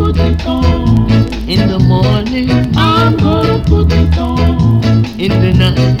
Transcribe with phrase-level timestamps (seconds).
[0.00, 1.10] put it on.
[1.46, 5.04] In the morning, I'm gonna put it on.
[5.24, 6.00] in the night,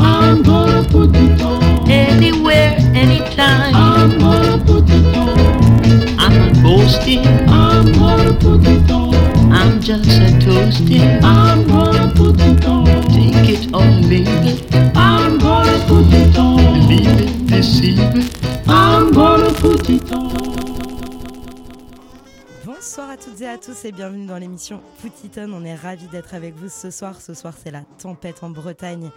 [0.00, 1.90] I'm gonna put it on.
[1.90, 3.74] anywhere, anytime.
[3.74, 5.38] I'm gonna put it on.
[6.22, 9.52] I'm not boasting, I'm gonna put it on.
[9.52, 11.10] I'm just a toasting.
[11.24, 12.86] I'm gonna put it on.
[13.16, 14.60] Take it or leave it,
[14.94, 16.88] I'm gonna put it on.
[16.88, 18.30] leave it, deceive it.
[18.68, 20.69] I'm gonna put it on.
[22.80, 25.52] Bonsoir à toutes et à tous et bienvenue dans l'émission Poutiton.
[25.52, 27.20] On est ravis d'être avec vous ce soir.
[27.20, 29.10] Ce soir, c'est la tempête en Bretagne.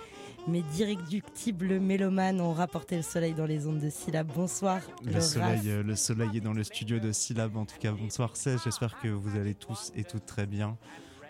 [0.49, 4.27] Mes d'irréductibles mélomanes ont rapporté le soleil dans les ondes de Syllab.
[4.35, 4.81] Bonsoir.
[5.05, 5.21] Le, Ras.
[5.21, 7.55] soleil, euh, le soleil est dans le studio de Syllab.
[7.55, 8.59] En tout cas, bonsoir 16.
[8.65, 10.77] J'espère que vous allez tous et toutes très bien.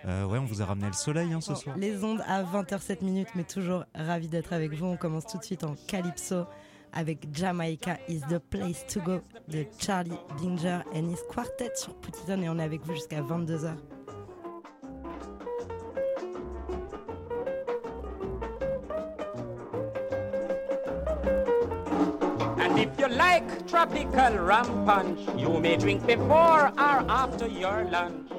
[0.05, 1.77] Euh, ouais, on vous a ramené le soleil hein, ce Bon, soir.
[1.77, 4.87] les ondes à 20h07 minutes, mais toujours ravis d'être avec vous.
[4.87, 6.45] On commence tout de suite en Calypso
[6.93, 12.15] avec Jamaica is the place to go de Charlie Binger and his quartet sur Put
[12.15, 13.75] Hit On et on est avec vous jusqu'à 22h.
[22.59, 28.29] And if you like tropical rum punch, you may drink before or after your lunch.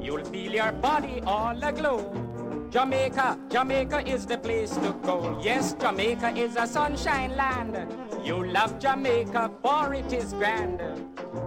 [0.00, 2.27] You'll feel your body all aglow.
[2.70, 5.40] Jamaica, Jamaica is the place to go.
[5.42, 7.78] Yes, Jamaica is a sunshine land.
[8.22, 10.82] You love Jamaica, for it is grand.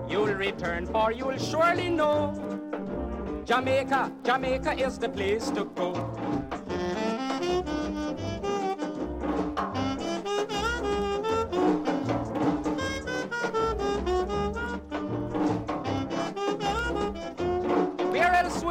[0.09, 2.33] You'll return, for you'll surely know.
[3.45, 5.93] Jamaica, Jamaica is the place to go.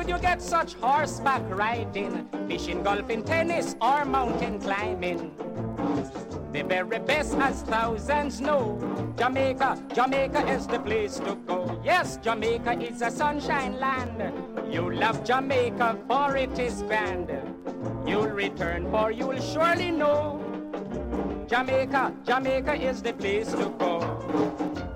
[0.00, 5.30] Would you get such horseback riding, fishing, golfing, tennis, or mountain climbing?
[6.52, 8.78] The very best, as thousands know.
[9.18, 11.78] Jamaica, Jamaica is the place to go.
[11.84, 14.32] Yes, Jamaica is a sunshine land.
[14.72, 17.30] You love Jamaica, for it is grand.
[18.06, 20.40] You'll return, for you'll surely know.
[21.46, 24.89] Jamaica, Jamaica is the place to go.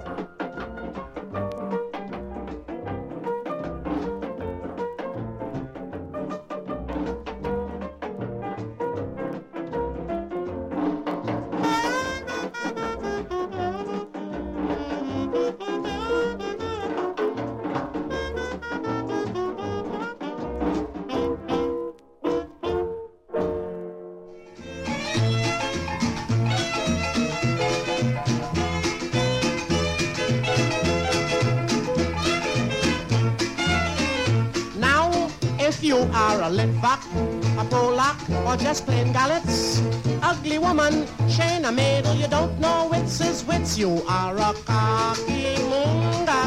[38.55, 39.81] Or just plain Galits,
[40.23, 46.41] ugly woman, Shana Maidel, you don't know wits is wits, you are a cocky munga.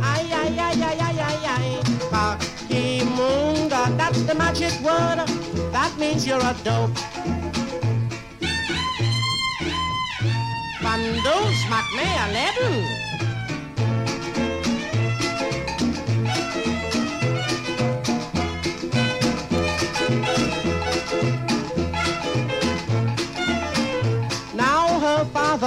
[0.00, 1.66] Ay, ay, ay, ay, ay, ay, ay,
[2.10, 3.82] cocky munga.
[3.96, 5.18] That's the magic word,
[5.72, 6.94] that means you're a dope.
[10.82, 13.01] Bandu, smack me a.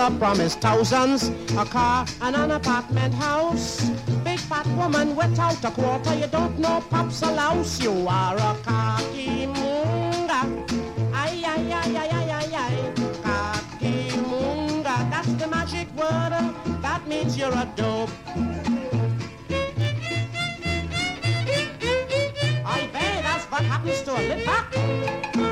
[0.05, 3.89] her father promised thousands, a car and an apartment house.
[4.23, 7.81] Big fat woman without a quarter, you don't know pop's a louse.
[7.81, 10.41] You are a cocky munga.
[11.13, 12.75] Ay, ay, ay, ay, ay, ay, ay.
[13.23, 16.33] Cocky munga, that's the magic word.
[16.33, 18.09] Uh, that means you're a dope.
[22.65, 25.44] I bet that's what happens to a lip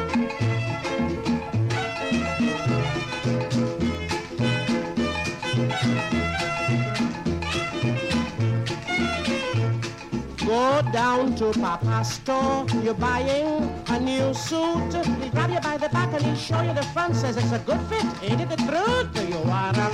[10.91, 14.94] down to Papa's store, you're buying a new suit.
[15.21, 17.59] He grab you by the back and he show you the front, says it's a
[17.59, 18.05] good fit.
[18.23, 19.29] Ain't it the truth?
[19.29, 19.89] You are a.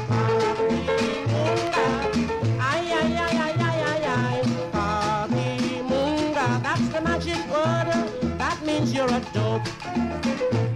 [2.60, 4.42] Ay, ay, ay, ay, ay, ay, ay.
[4.72, 7.88] Cocky munga, that's the magic word.
[8.38, 10.69] That means you're a dope.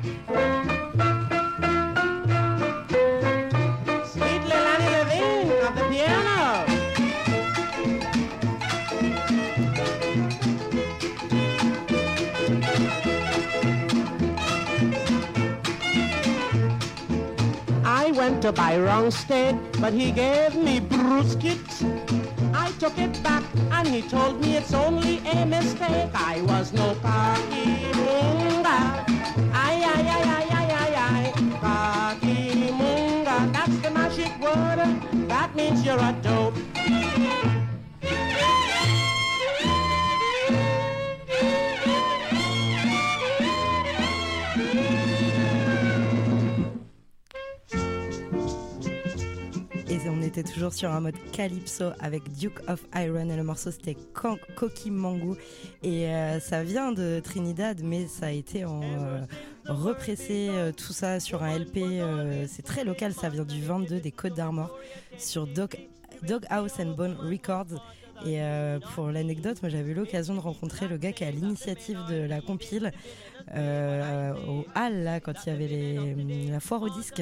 [18.44, 21.64] To buy wrong steak, but he gave me brisket.
[22.54, 23.42] I took it back
[23.72, 26.10] and he told me it's only a mistake.
[26.14, 28.80] I was no cocky munga.
[29.54, 31.24] Ay, ay, ay, ay, ay, ay, ay.
[31.62, 34.80] Cocky munga, that's the magic word.
[35.30, 36.63] That means you're a dope.
[50.42, 54.92] Toujours sur un mode calypso avec Duke of Iron et le morceau c'était Koki
[55.84, 59.20] et euh, ça vient de Trinidad mais ça a été en euh,
[59.68, 61.80] repressé euh, tout ça sur un LP
[62.48, 64.76] c'est très local ça vient du 22 des Côtes d'Armor
[65.20, 65.76] sur Dog,
[66.24, 67.80] Dog House and Bone Records.
[68.26, 68.40] Et
[68.94, 72.40] pour l'anecdote moi j'avais eu l'occasion de rencontrer le gars qui a l'initiative de la
[72.42, 72.92] compile
[73.56, 77.22] euh, au Hall là quand il y avait les, la foire au disque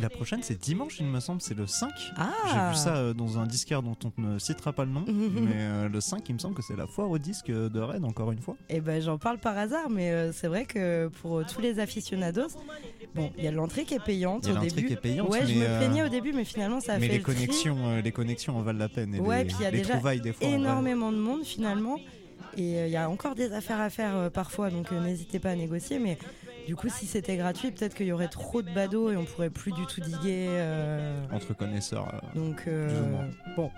[0.00, 1.90] La prochaine, c'est dimanche, il me semble, c'est le 5.
[2.16, 5.04] ah J'ai vu ça euh, dans un disquaire dont on ne citera pas le nom,
[5.08, 8.04] mais euh, le 5, il me semble que c'est la foire au disque de Rennes,
[8.04, 8.56] encore une fois.
[8.68, 12.48] Et ben j'en parle par hasard, mais c'est vrai que pour tous les aficionados,
[13.14, 14.86] bon, il y a l'entrée qui est payante y a au début.
[14.86, 17.06] qui est payante, ouais, je mais, me plaignais au début, mais finalement ça a mais
[17.06, 17.34] fait les le tri.
[17.34, 19.14] connexions, les connexions en valent la peine.
[19.14, 20.46] Et Ouais, les, puis il y a les déjà des fois.
[20.46, 21.98] Énormément de monde finalement,
[22.58, 25.38] et euh, il y a encore des affaires à faire euh, parfois, donc euh, n'hésitez
[25.38, 25.98] pas à négocier.
[25.98, 26.18] Mais
[26.66, 29.50] du coup, si c'était gratuit, peut-être qu'il y aurait trop de badauds et on pourrait
[29.50, 30.48] plus du tout diguer.
[31.32, 32.12] Entre connaisseurs.
[32.34, 33.70] Donc, Plus bon,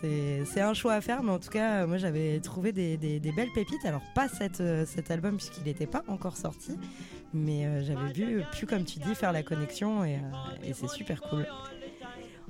[0.00, 3.32] c'est un choix à faire, mais en tout cas, moi j'avais trouvé des, des- des
[3.32, 3.84] belles pépites.
[3.84, 6.76] Alors, pas cette, cet album puisqu'il n'était pas encore sorti,
[7.34, 10.18] mais j'avais vu, pu comme tu dis, faire la connexion et,
[10.64, 11.46] et c'est super cool.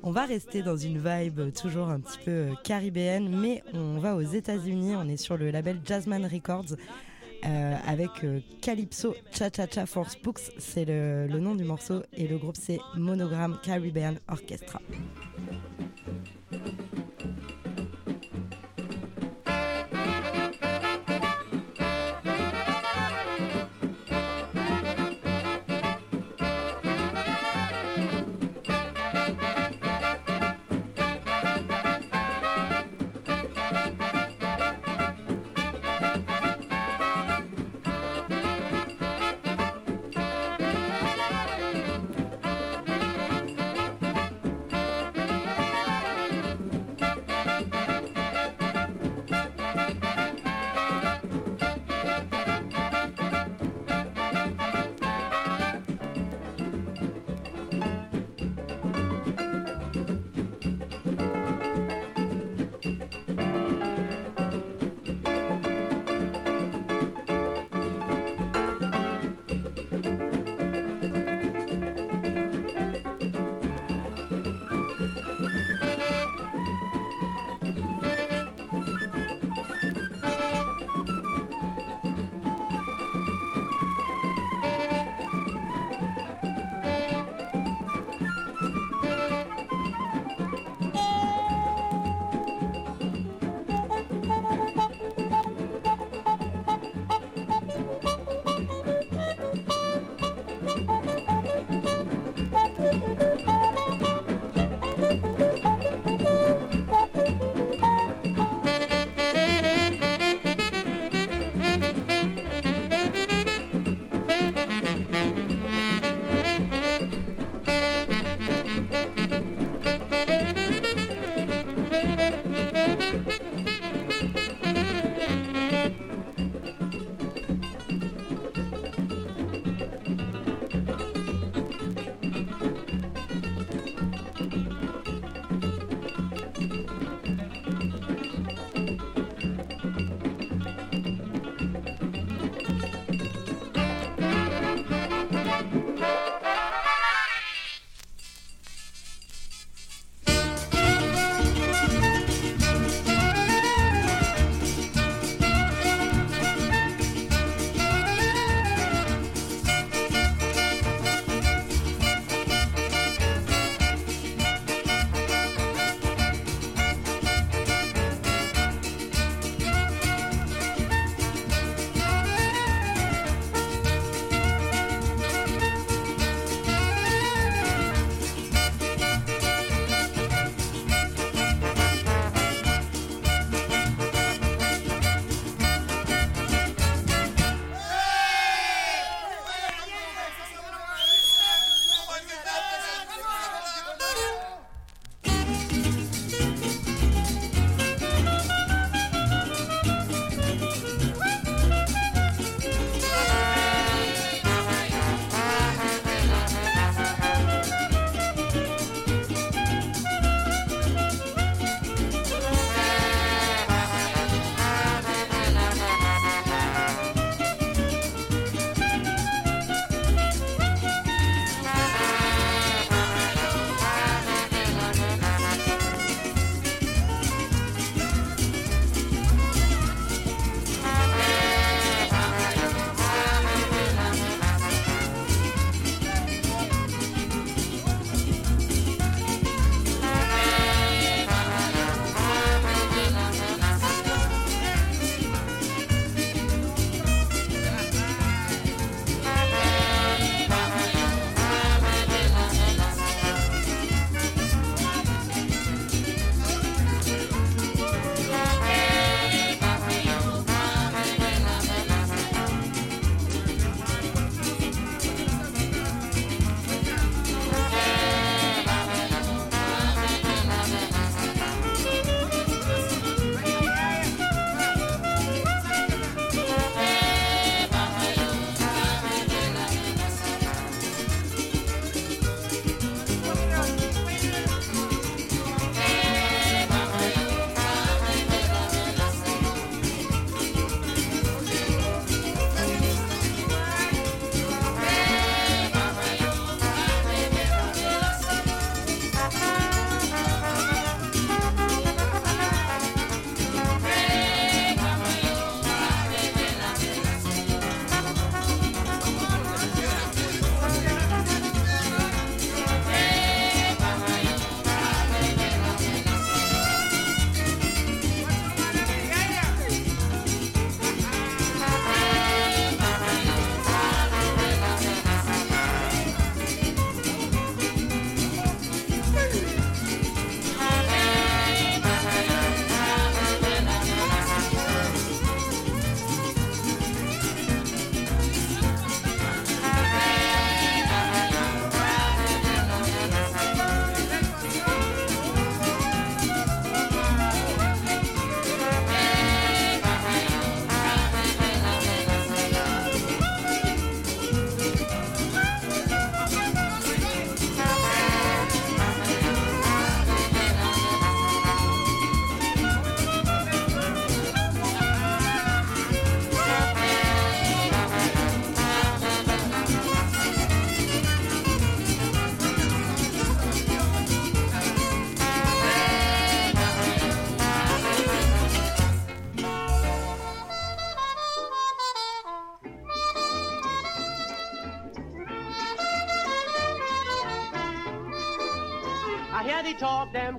[0.08, 4.14] On va rester dans une vibe toujours un petit peu euh, caribéenne, mais on va
[4.14, 4.94] aux États-Unis.
[4.94, 6.76] On est sur le label Jazzman Records.
[7.44, 12.28] euh, avec euh, Calypso Cha Cha Cha Force Books, c'est le nom du morceau, et
[12.28, 14.80] le groupe c'est Monogram Caribbean Orchestra.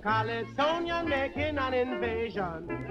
[0.08, 2.88] Calypsonian making an invasion.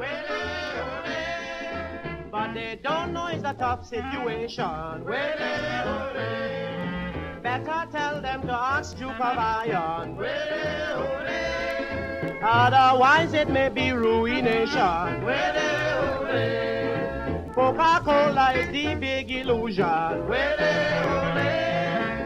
[2.30, 5.02] But they don't know it's a tough situation.
[7.42, 10.18] Better tell them to ask Duke of Iron.
[12.42, 15.24] Otherwise it may be ruination.
[17.54, 19.86] Coca-Cola is the big illusion.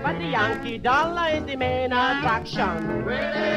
[0.02, 3.50] But the Yankee dollar is the main attraction.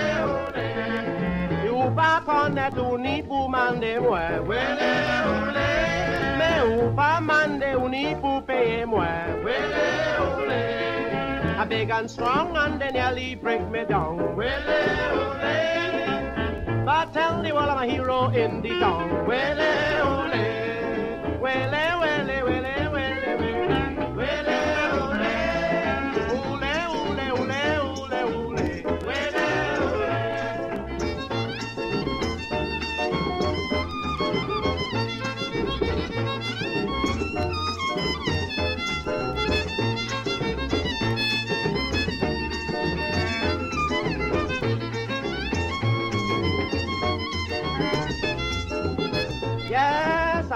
[2.43, 4.39] You back on that unipu mande mwe.
[6.37, 9.07] Me upa mande unipu pay mwe.
[11.57, 14.17] I big and strong and they nearly break me down.
[16.85, 19.25] But tell the world I'm a hero in the town.
[19.25, 21.39] Wele, ole.
[21.39, 22.62] Wele, wele, wele, wele,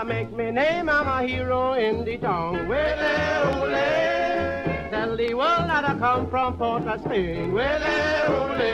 [0.07, 2.67] make me name, I'm a hero in the town.
[2.69, 3.63] Wele, eh, ole.
[3.63, 4.89] Oh, eh.
[4.89, 7.51] Tell the world that I come from Port of Spain.
[7.51, 8.73] Wele, eh, ole.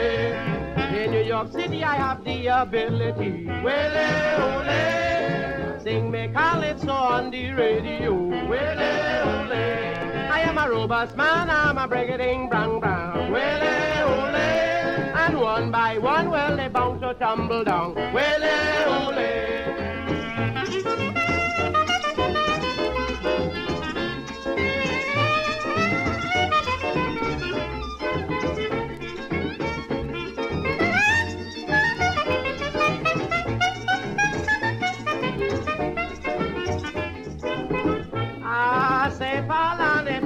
[0.78, 3.46] Oh, in New York City, I have the ability.
[3.46, 4.06] Wele,
[4.46, 5.76] ole.
[5.76, 8.14] Oh, Sing me calypso on the radio.
[8.48, 8.90] Wele,
[9.26, 9.64] ole.
[10.36, 13.32] I am a robust man, I'm a brigading brown brown.
[13.32, 13.74] Wele,
[14.04, 14.36] ole.
[15.24, 17.94] And one by one, well, they bound to tumble down.
[17.94, 18.54] Wele,
[18.86, 19.53] ole.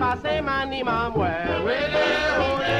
[0.09, 1.11] Passe mani ma
[1.67, 2.07] Wele
[2.49, 2.77] ole.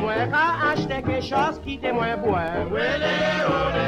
[0.00, 2.44] Mwe ka achete ke chose ki te mwe bwe.
[2.74, 3.14] Wele
[3.56, 3.86] ole.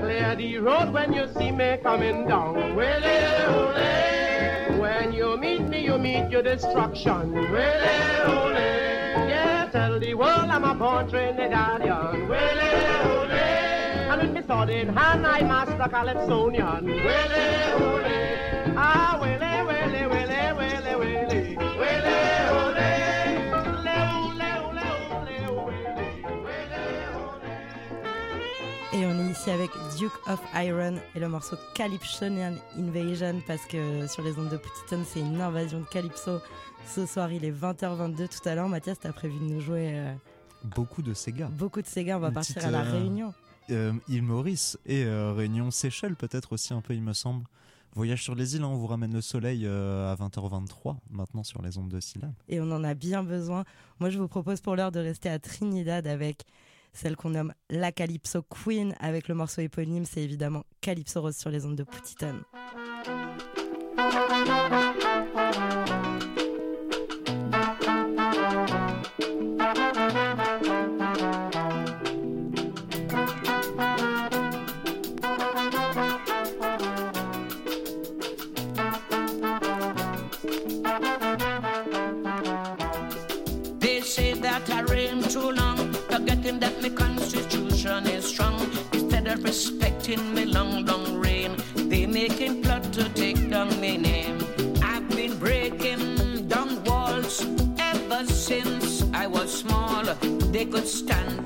[0.00, 2.74] Clear the road when you see me coming down.
[2.76, 3.16] Wele
[3.58, 4.80] ole.
[4.80, 7.32] When you meet me you meet your destruction.
[7.54, 7.94] Wele
[8.26, 8.70] ole.
[9.30, 12.70] Yeah, tell the world I'm a born Trinidadian Wele
[13.12, 13.44] ole.
[14.10, 17.46] And with me sword in hand I master Calypsonian Wele
[17.86, 18.22] ole.
[18.74, 20.21] Ah, wele, wele, wele,
[29.50, 34.56] avec Duke of Iron et le morceau Calypsonian Invasion parce que sur les ondes de
[34.56, 36.38] Putiton, c'est une invasion de Calypso.
[36.86, 38.68] Ce soir, il est 20h22 tout à l'heure.
[38.68, 40.14] Mathias, t'as prévu de nous jouer euh,
[40.64, 41.46] Beaucoup de Sega.
[41.48, 42.16] beaucoup de Sega.
[42.16, 43.34] On va Une partir petite, à la euh, Réunion.
[43.70, 47.44] Euh, île Maurice et euh, Réunion Seychelles peut-être aussi un peu il me semble.
[47.94, 51.60] Voyage sur les îles, hein, on vous ramène le soleil euh, à 20h23 maintenant sur
[51.62, 52.32] les ondes de Syllab.
[52.48, 53.64] Et on en a bien besoin.
[54.00, 56.44] Moi, je vous propose pour l'heure de rester à Trinidad avec
[56.92, 60.04] celle qu'on nomme la Calypso Queen avec le morceau éponyme.
[60.04, 62.42] C'est évidemment Calypso Rose sur les ondes de Putiton.
[88.00, 88.58] Is strong.
[88.92, 94.38] Instead of respecting me long, long reign, they making plot to take down my name.
[94.82, 97.44] I've been breaking down walls
[97.78, 100.04] ever since I was small.
[100.54, 101.41] They could stand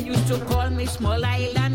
[0.00, 1.69] used to call me Small Island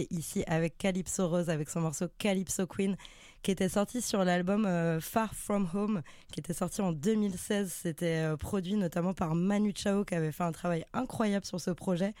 [0.00, 2.96] était ici avec Calypso Rose, avec son morceau Calypso Queen,
[3.42, 7.72] qui était sorti sur l'album euh, Far From Home, qui était sorti en 2016.
[7.82, 11.70] C'était euh, produit notamment par Manu Chao, qui avait fait un travail incroyable sur ce
[11.70, 12.14] projet.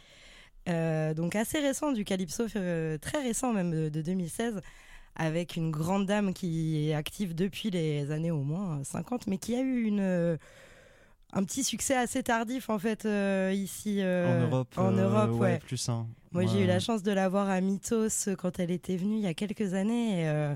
[0.68, 4.60] Euh, donc assez récent du Calypso, très récent même de, de 2016,
[5.16, 9.38] avec une grande dame qui est active depuis les années au moins euh, 50, mais
[9.38, 10.38] qui a eu une...
[11.32, 15.40] un petit succès assez tardif en fait euh, ici euh, en Europe, en euh, Europe
[15.40, 15.58] ouais.
[15.58, 16.06] plus un.
[16.32, 19.16] Moi, j'ai eu la chance de la voir à Mythos euh, quand elle était venue
[19.16, 20.22] il y a quelques années.
[20.22, 20.54] et, euh,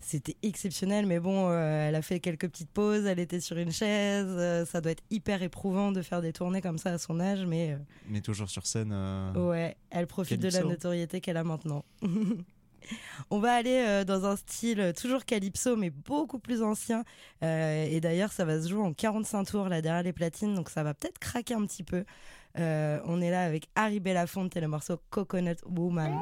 [0.00, 3.70] C'était exceptionnel, mais bon, euh, elle a fait quelques petites pauses, elle était sur une
[3.70, 4.24] chaise.
[4.28, 7.44] euh, ça doit être hyper éprouvant de faire des tournées comme ça à son âge,
[7.44, 7.76] mais
[8.08, 8.92] Mais toujours sur scène.
[9.36, 11.84] ouais, elle profite de la notoriété qu'elle a maintenant.
[13.30, 17.04] On va aller dans un style toujours calypso, mais beaucoup plus ancien.
[17.42, 20.70] Euh, et d'ailleurs, ça va se jouer en 45 tours là derrière les platines, donc
[20.70, 22.04] ça va peut-être craquer un petit peu.
[22.58, 26.18] Euh, on est là avec Harry Belafonte et le morceau Coconut Woman.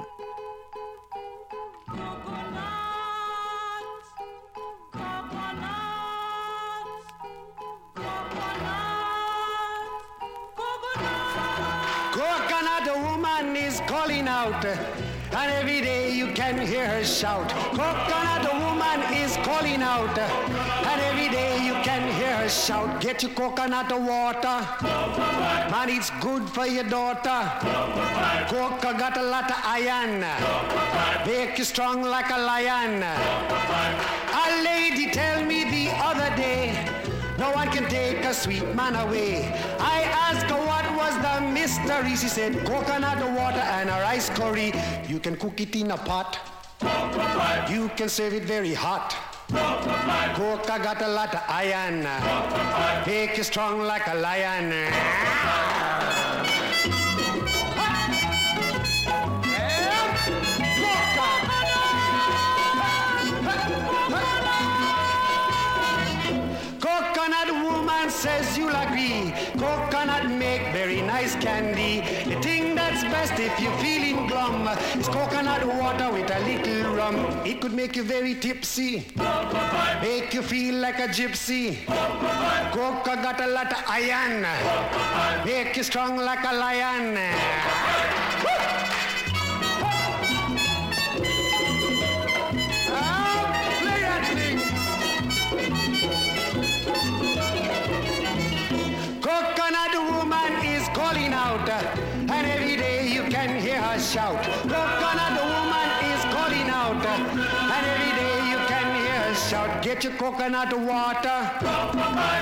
[12.13, 17.49] Coconut woman is calling out, and every day you can hear her shout.
[17.73, 20.19] Coconut woman is calling out,
[21.31, 23.01] day you can hear her shout.
[23.01, 24.59] Get your coconut water,
[25.71, 27.41] man, it's good for your daughter.
[28.49, 30.21] Coca got a lot of iron,
[31.27, 33.03] make you strong like a lion.
[33.03, 36.73] A lady tell me the other day.
[37.39, 39.47] No one can take a sweet man away.
[39.79, 42.17] I asked her what was the mystery.
[42.17, 44.73] She said coconut water and a rice curry.
[45.07, 46.39] You can cook it in a pot.
[47.71, 49.28] You can serve it very hot.
[49.51, 52.03] Coca got a lot of iron.
[53.07, 54.71] Make you strong like a lion.
[66.79, 69.33] Coconut woman says you'll agree.
[69.59, 72.01] Coconut make very nice candy.
[72.29, 73.98] The thing that's best if you're feeling
[74.49, 77.17] glum is coconut water with a little rum.
[77.45, 79.07] It could make you very tipsy,
[80.03, 81.85] make you feel like a gypsy.
[82.73, 84.47] Coca got a lot of iron,
[85.45, 87.17] make you strong like a lion.
[110.19, 111.39] Coconut water,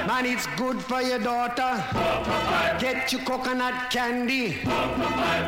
[0.07, 1.85] man, it's good for your daughter.
[2.81, 4.57] Get your coconut candy,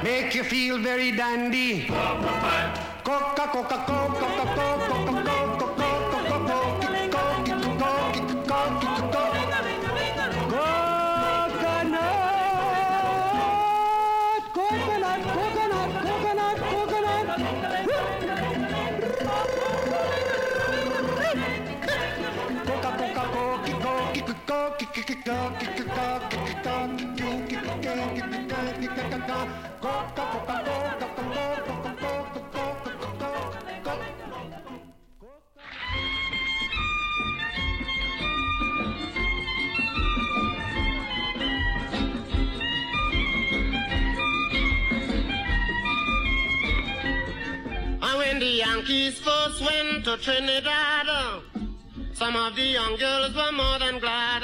[0.02, 1.86] make you feel very dandy.
[3.02, 5.47] Coca, Coca, Coca, Coca, Coca, Coca,
[48.58, 51.40] Yankees first went to Trinidad, uh,
[52.18, 54.42] some of the young girls were more than glad.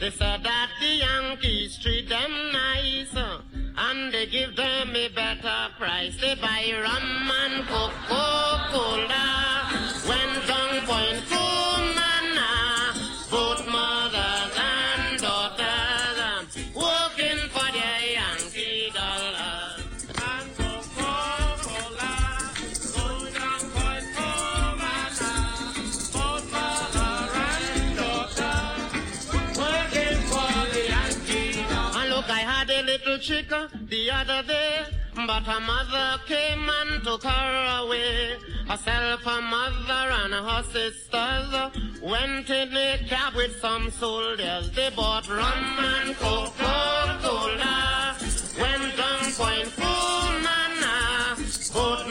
[0.00, 3.14] They said that the Yankees treat them nice,
[3.76, 6.16] and they give them a better price.
[6.18, 8.61] They buy rum and Coca-Cola
[33.22, 38.36] chick the other day, but her mother came and took her away.
[38.66, 41.54] Herself, her mother, and her sisters
[42.02, 44.72] went in a cab with some soldiers.
[44.72, 48.16] They bought rum and Coca-Cola.
[48.60, 51.36] Went down Point Cumana,
[51.72, 52.08] both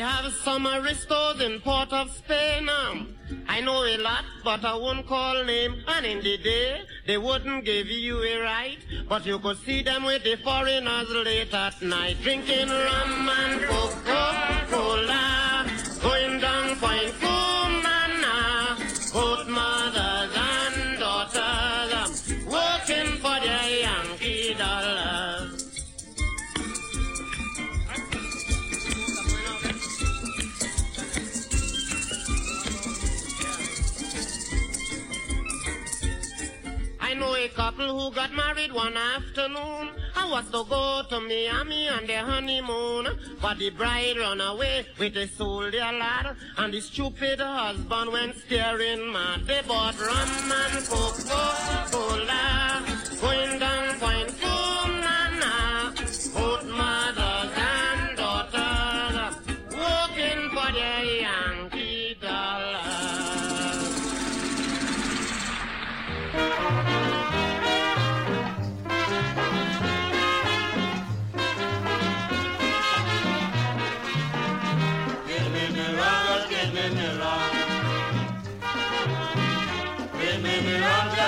[0.00, 2.68] have some aristos in Port of Spain.
[2.68, 3.14] um.
[3.48, 5.76] I know a lot, but I won't call name.
[5.86, 8.78] And in the day, they wouldn't give you a right.
[9.08, 15.66] But you could see them with the foreigners late at night, drinking rum and Coca-Cola,
[16.02, 19.46] going down Point Cumana, both
[37.80, 39.90] couple who got married one afternoon.
[40.16, 43.08] I was to go to Miami on their honeymoon.
[43.40, 46.36] But the bride ran away with a soldier lad.
[46.58, 49.46] And the stupid husband went staring mad.
[49.46, 52.40] They bought rum and Coca-Cola.
[53.20, 53.98] Going down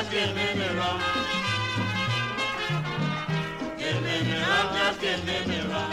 [0.03, 1.01] just give me me rum.
[3.79, 5.91] Give me me rum, just give me me rum.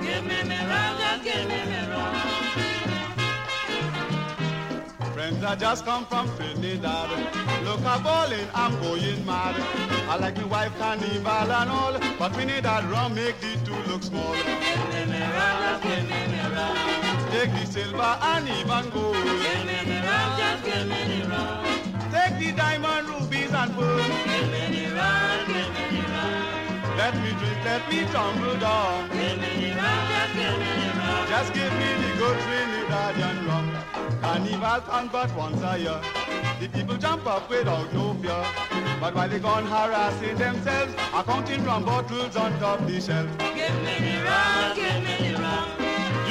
[0.00, 2.14] Give me me rum, just give me me rum.
[5.12, 7.10] Friends, I just come from Trinidad.
[7.64, 9.56] Look a bowling, I'm going mad.
[10.08, 14.34] I like my wife carnival and all, but Trinidad rum make the two look small.
[14.34, 17.03] Give me me rum, just give me me rum.
[17.34, 19.16] Take the silver and even gold.
[19.16, 21.64] Give me me rum, just give me me rum.
[22.14, 24.06] Take the diamond, rubies and pearls.
[24.06, 26.96] Give me the rum, give me the rum.
[26.96, 29.10] Let me drink, let me tumble down.
[29.10, 31.26] Give me the rum, just give me the rum.
[31.28, 33.66] Just give me the good Trinidadian rum.
[34.20, 36.00] Carnival comes but once a year.
[36.60, 38.44] The people jump up without no fear.
[39.00, 43.28] But while they gone harassing themselves, are counting rum bottles on top the shelf.
[43.38, 45.83] Give me the rum, give me the rum.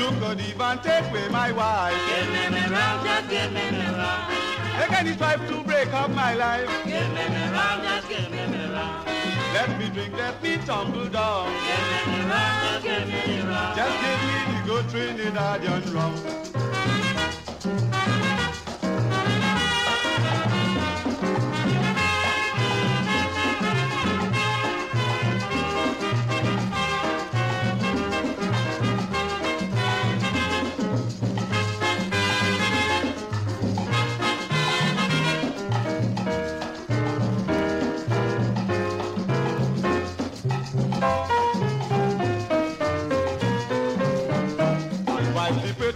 [0.03, 1.95] You could even take away my wife.
[2.09, 4.31] Give me the rum, just give me the rum.
[4.77, 6.67] They can try to break up my life.
[6.83, 9.05] Give me the rum, just give me the rum.
[9.53, 11.47] Let me drink, let me tumble down.
[11.47, 13.75] Give me the rum, just give me the rum.
[13.77, 16.92] Just give me the good Trinidadian rum.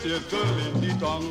[0.02, 1.24] The girl in the town.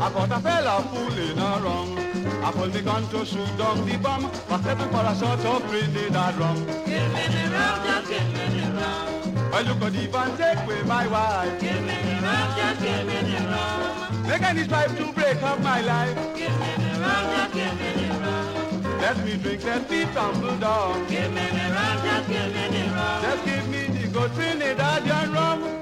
[0.00, 1.98] I got a fella fooling around.
[2.44, 6.36] I pulled me gun to shoot down the bomb, but for a shot of Trinidad
[6.36, 6.56] rum.
[6.86, 9.50] Give me the rum, just give me the rum.
[9.50, 11.60] Well, you could even take away my wife.
[11.60, 14.26] Give me the rum, just give me the rum.
[14.26, 16.16] They can try to break up my life.
[16.36, 19.00] Give me the rum, just give me the rum.
[19.00, 21.06] Let me drink, let me tumble down.
[21.08, 23.22] Give me the rum, just give me the rum.
[23.22, 25.81] Just give me the good Trinidadian rum.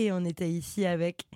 [0.00, 1.26] Et on était ici avec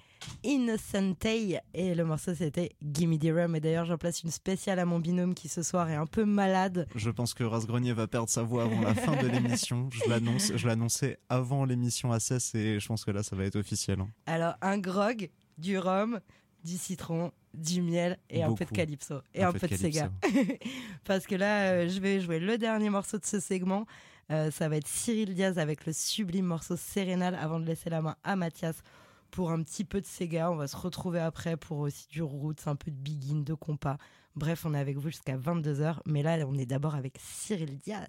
[0.42, 3.54] Innocentay et le morceau c'était Gimme the Rum.
[3.56, 6.24] Et d'ailleurs, j'en place une spéciale à mon binôme qui ce soir est un peu
[6.24, 6.88] malade.
[6.94, 9.90] Je pense que Rasgrenier va perdre sa voix avant la fin de l'émission.
[9.92, 13.44] Je l'annonce, je l'annonçais avant l'émission à 16 et je pense que là ça va
[13.44, 14.00] être officiel.
[14.00, 14.08] hein.
[14.24, 16.18] Alors, un grog, du rhum,
[16.64, 19.16] du citron, du miel et un peu de calypso.
[19.34, 20.10] Et un, peu de Sega.
[21.04, 23.84] Parce que là, euh, je vais jouer le dernier morceau de ce segment.
[24.30, 28.00] Euh, ça va être Cyril Diaz avec le sublime morceau Sérénal avant de laisser la
[28.02, 28.82] main à Mathias
[29.30, 30.50] pour un petit peu de Sega.
[30.50, 33.98] On va se retrouver après pour aussi du roots, un peu de begin, de compas.
[34.36, 35.98] Bref, on est avec vous jusqu'à 22h.
[36.06, 38.06] Mais là, on est d'abord avec Cyril Diaz.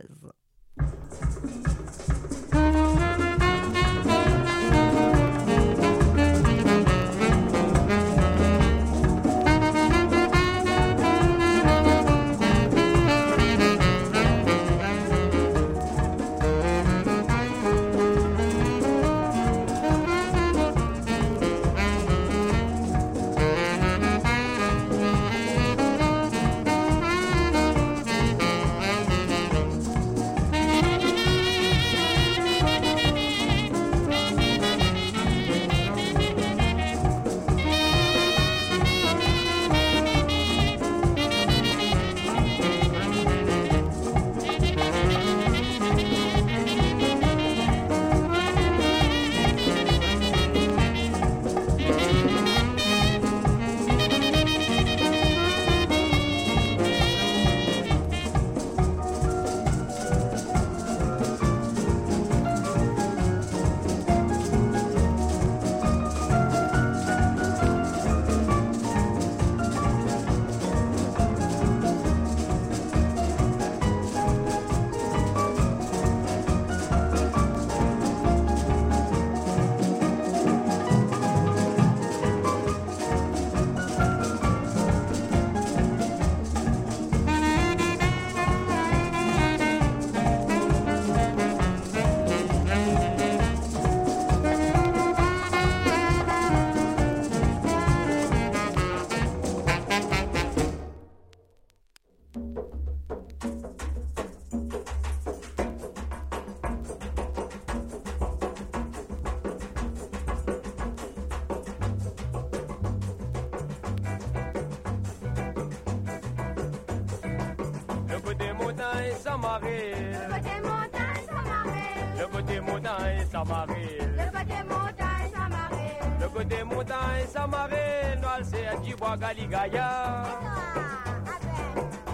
[128.83, 130.23] Du bois galigaya.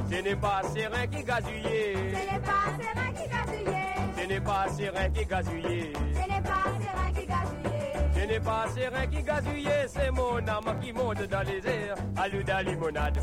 [0.09, 1.95] Ce n'est pas serein qui gazouillé.
[2.13, 3.83] Ce n'est pas serein qui gazouillé.
[4.17, 5.93] Ce n'est pas serein qui gazouillé.
[6.13, 7.93] Ce n'est pas serein qui gazouillé.
[8.13, 9.87] Ce n'est pas serein qui gazouillé.
[9.87, 11.95] C'est mon âme qui monte dans les airs.
[12.17, 13.19] Aluda limonade.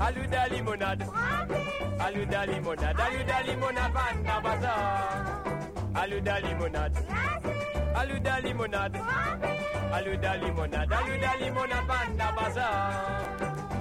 [0.00, 1.06] Aluda limonade.
[1.98, 2.96] Aluda limonade.
[3.00, 3.92] Aluda limonade.
[4.42, 5.42] Bazar.
[5.94, 6.98] Aluda limonade.
[7.94, 8.98] Aluda limonade.
[9.96, 12.92] Aluda limonade, aluda limonade, banda bazar.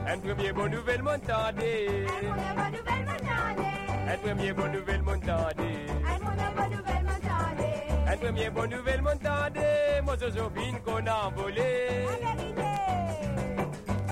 [0.07, 2.07] Un premier bon nouvelle montandé.
[2.07, 4.07] Un premier bon nouvelle montandé.
[4.07, 5.71] Un premier bon nouvelle montandé.
[6.07, 7.69] Un premier bon nouvelle montandé.
[8.07, 10.01] Un premier bon nouvelle montandé.
[10.05, 12.05] Moi, Zozovine qu'on a envolé.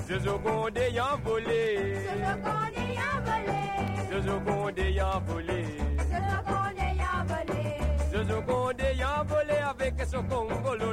[0.05, 1.95] Zozo Gondé y envolé.
[2.11, 3.63] Zozo Gondé y envolé.
[4.11, 5.63] Zozo Gondé y envolé.
[6.11, 7.63] Zozo Gondé y envolé.
[8.11, 10.92] Zozo Gondé y envolé avec son congolo.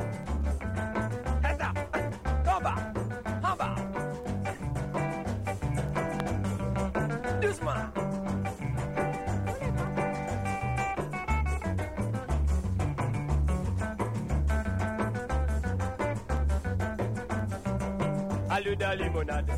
[18.61, 19.53] Aluda limonade.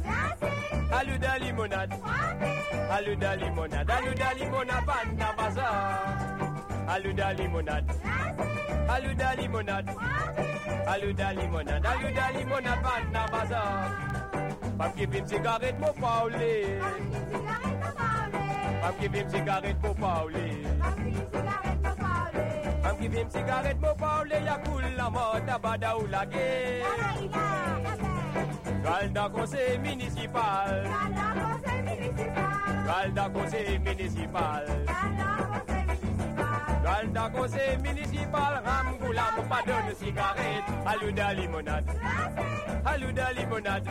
[0.97, 1.95] Aluda limonade.
[2.89, 3.91] Aluda limonade.
[3.91, 4.85] Aluda limonade.
[4.87, 6.87] Panda bazaar.
[6.87, 7.93] Aluda limonade.
[8.87, 9.91] Aluda limonade.
[10.87, 11.85] Aluda limonade.
[11.91, 12.81] Aluda limonade.
[12.81, 13.85] Panda bazaar.
[14.77, 16.79] Pap give him cigarette pour Pauli.
[18.81, 20.63] Pap give him cigarette pour Pauli.
[22.81, 24.35] Pap give him cigarette pour Pauli.
[24.45, 28.12] Ya cool la mort, tabada ou la guerre.
[28.83, 30.83] Galda conseil municipal.
[30.87, 32.85] Galda conseil municipal.
[32.85, 34.65] Galda conseil municipal.
[36.83, 37.77] Galda conseil
[39.35, 40.63] mon pas donne cigarette.
[40.85, 41.91] Alouda limonade.
[42.85, 43.89] Alouda limonade.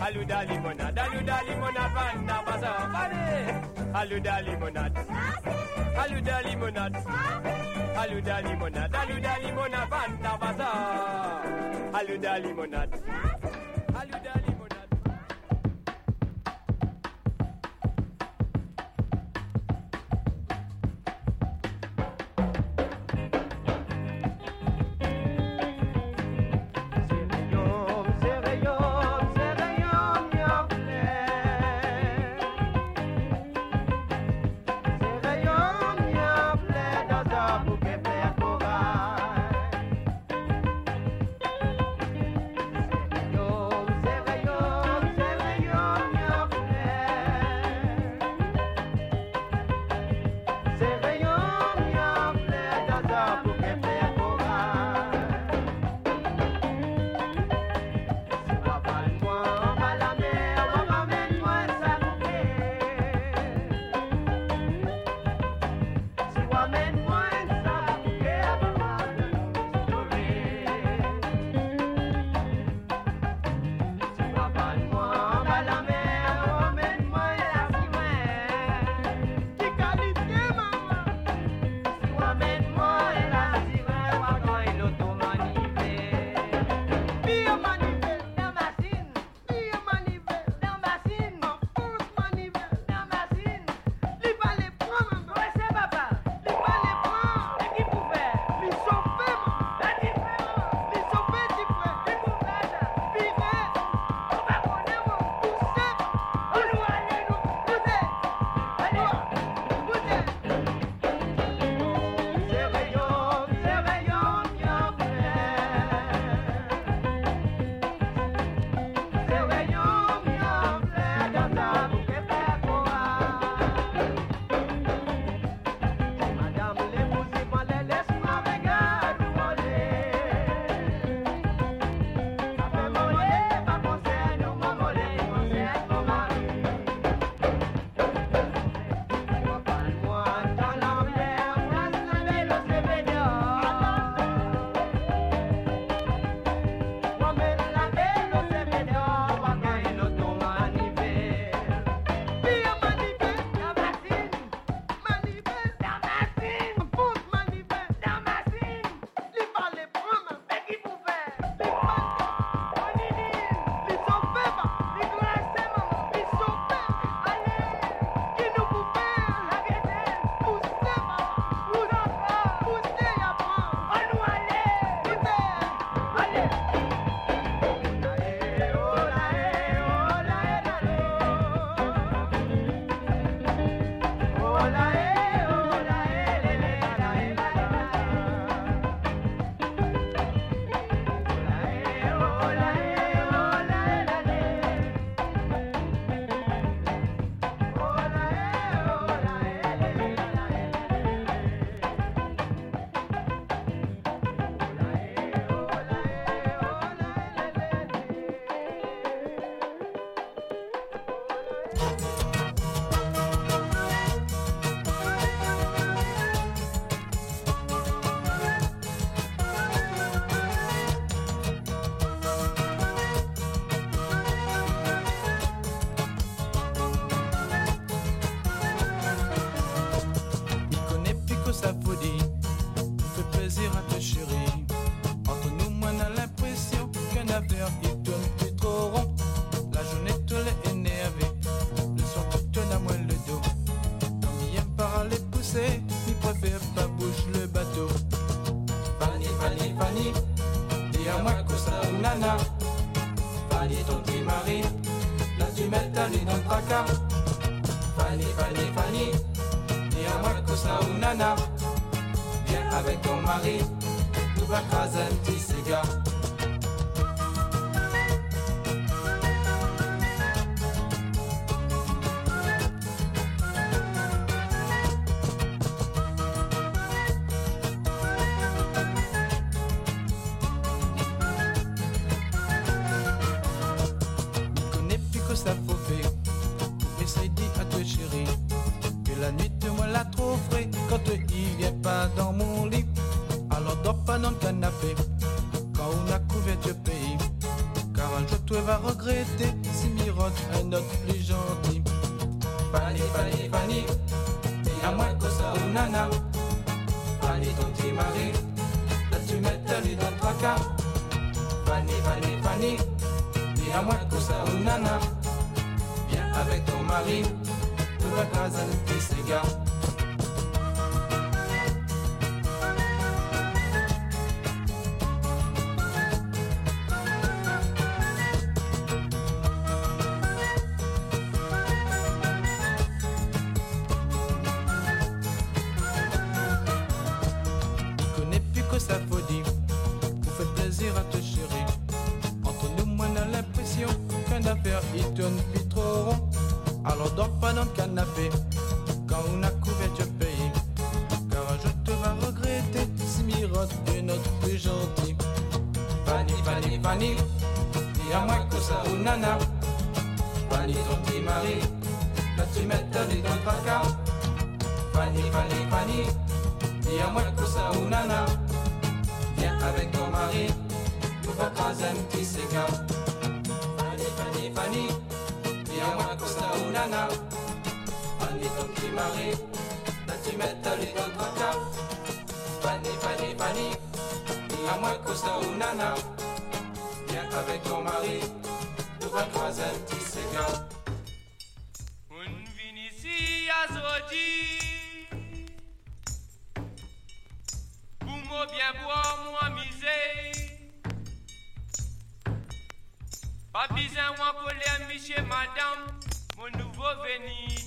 [0.00, 1.00] Alouda limonade.
[1.00, 1.92] Alouda limonade.
[1.94, 2.78] Vanda bazar.
[3.94, 5.00] Alouda limonade.
[6.02, 6.98] Alouda limonade.
[7.96, 8.96] Alouda limonade.
[8.96, 9.90] Alouda limonade.
[9.90, 11.42] Vanda bazar.
[11.92, 13.35] Alouda limonade.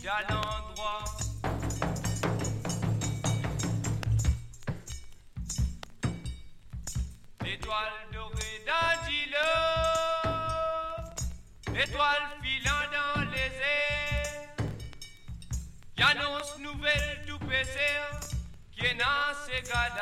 [0.09, 0.41] J'allant
[0.73, 1.03] droit.
[7.45, 9.45] L'étoile dorée d'un îlot,
[11.75, 14.65] étoile filant dans les airs,
[15.95, 18.01] qui annonce nouvelle tout baiser,
[18.71, 19.93] qui est dans ses gars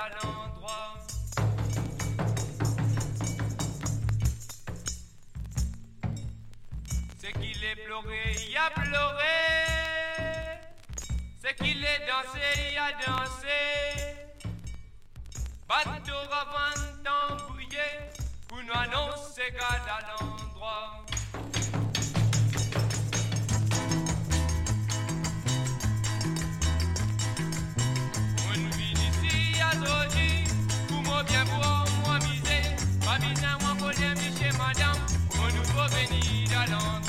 [19.48, 21.06] dégâts d'un endroit.
[28.54, 28.70] Une
[30.90, 32.62] pour moi miser,
[33.06, 33.76] pas bien moi
[34.58, 35.00] madame,
[35.56, 37.07] nous venir à l'endroit.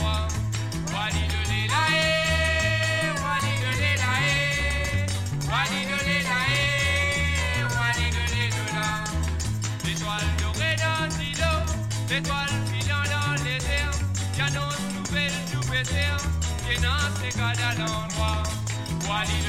[19.08, 19.48] Wali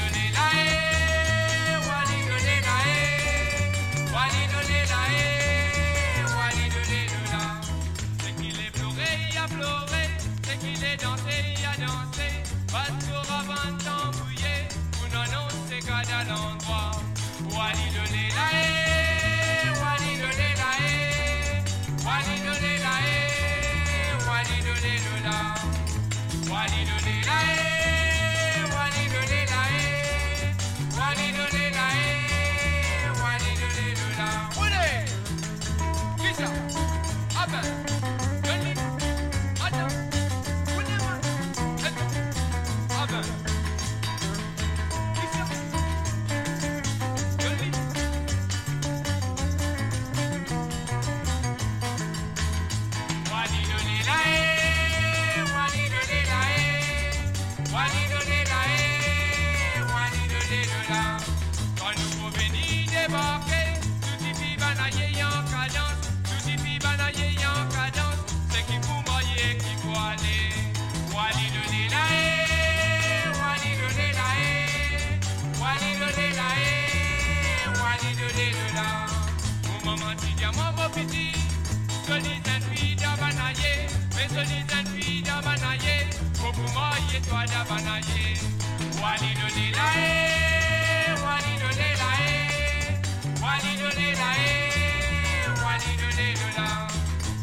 [87.12, 87.64] yitwaga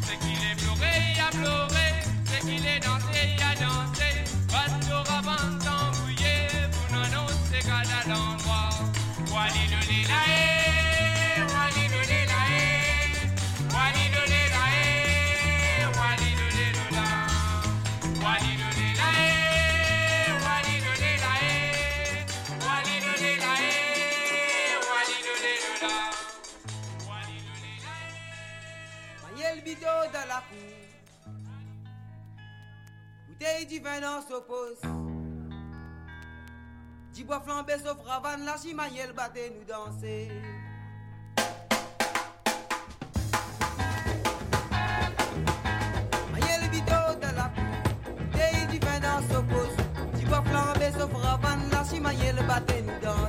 [0.04, 1.86] c'est qu'il est pleuré il a pleuré
[2.24, 4.08] c'est qu'il est dansé il a dansé
[4.48, 8.70] pastora van tambouillé vous n'annoncez qu'à l'endroit
[9.32, 10.87] walilolelae
[29.58, 31.32] le bidon dans la cour.
[33.28, 34.80] Bouteille du vin s'oppose.
[37.14, 40.28] Du bois flambé sauf ravane, la chimaïelle battait nous danser.
[47.20, 47.50] Dans la
[50.28, 53.27] bois flambé sauf ravane, la chimaïelle battait nous danser.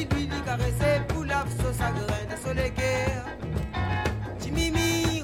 [0.00, 3.26] Chibili caressé, Poulaf sur sa graine sur les guerres.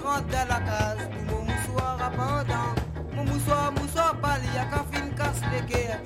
[0.05, 3.17] Rentre dans la case, pour mon moussoir pendant.
[3.17, 6.01] Mon moussoir, moussoir pâle, y'a qu'un fin casse les guerres.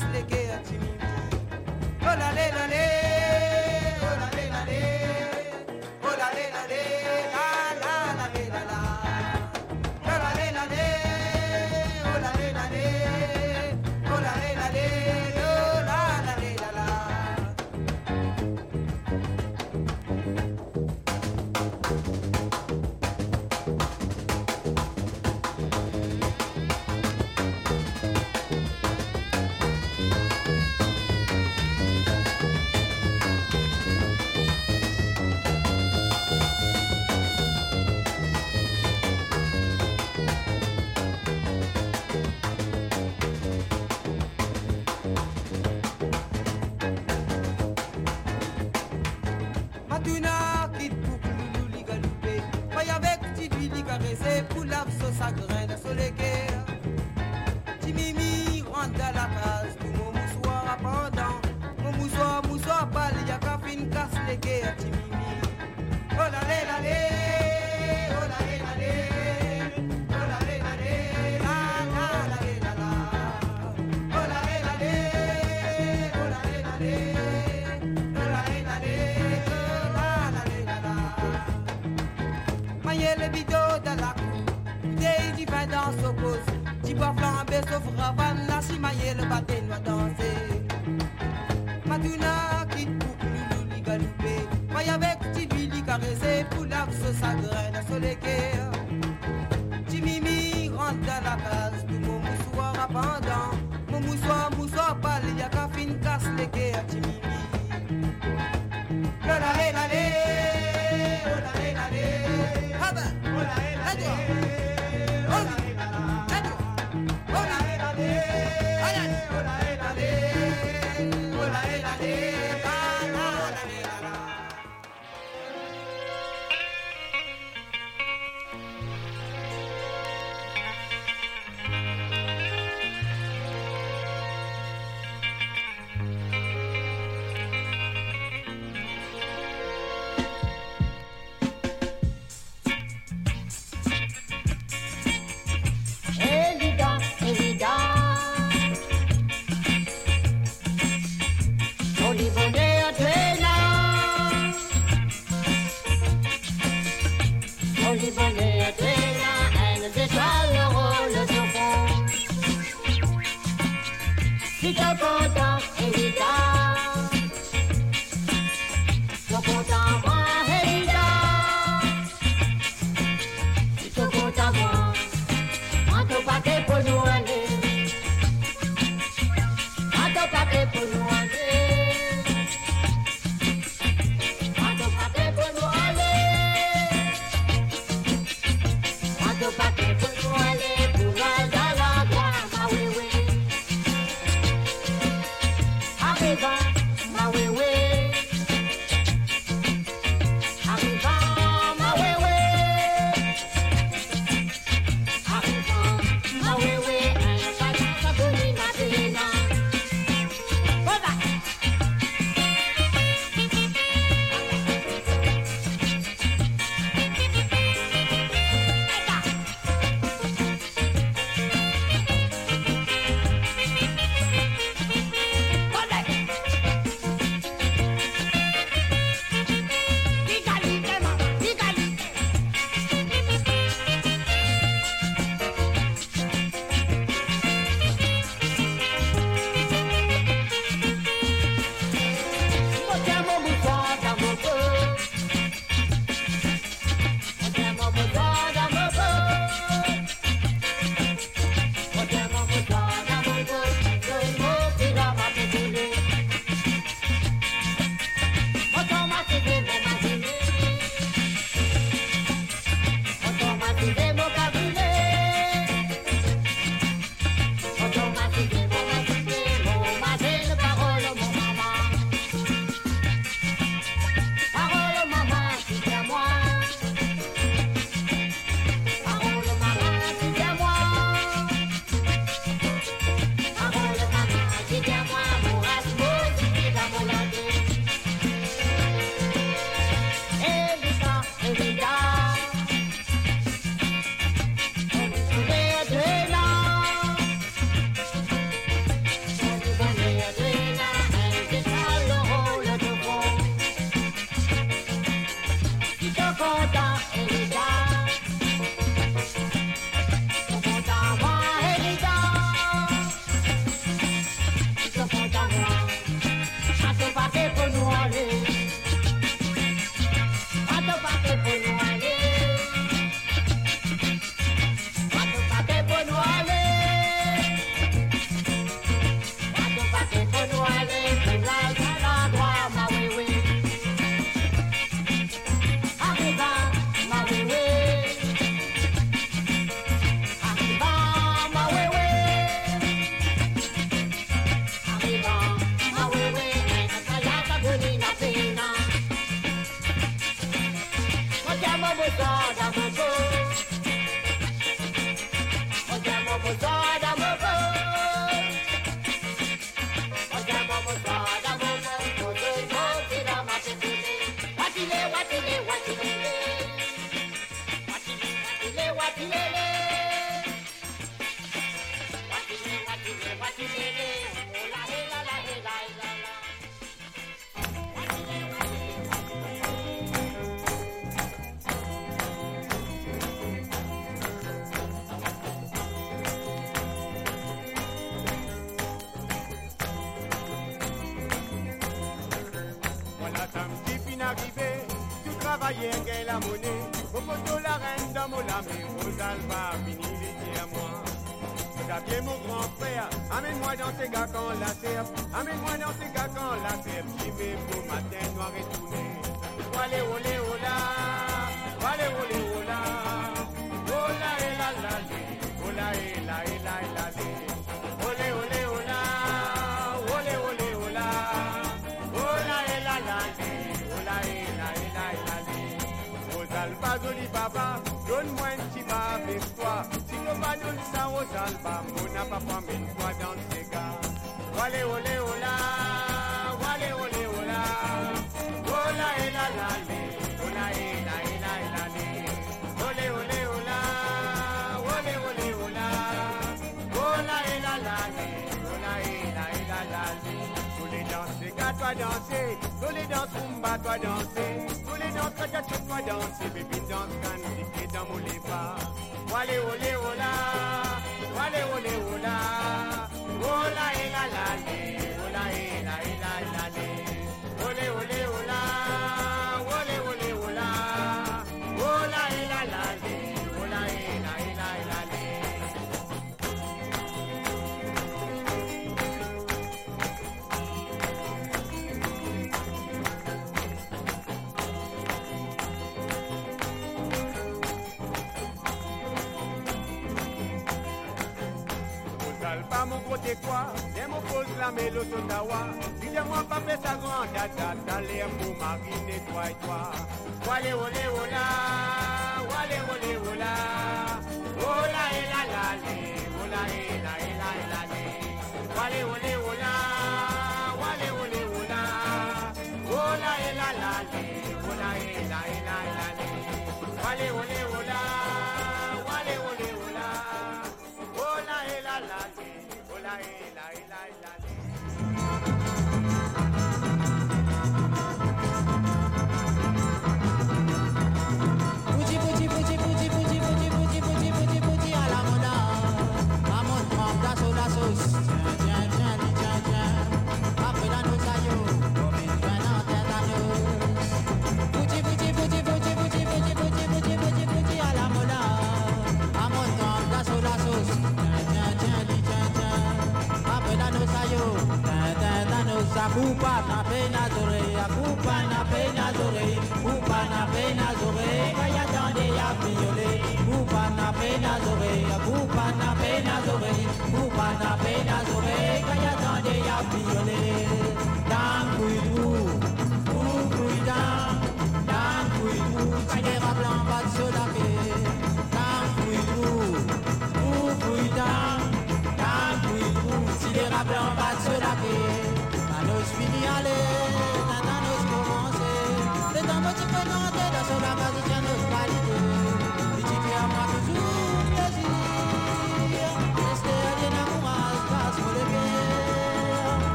[0.00, 1.09] sneaker Jimmy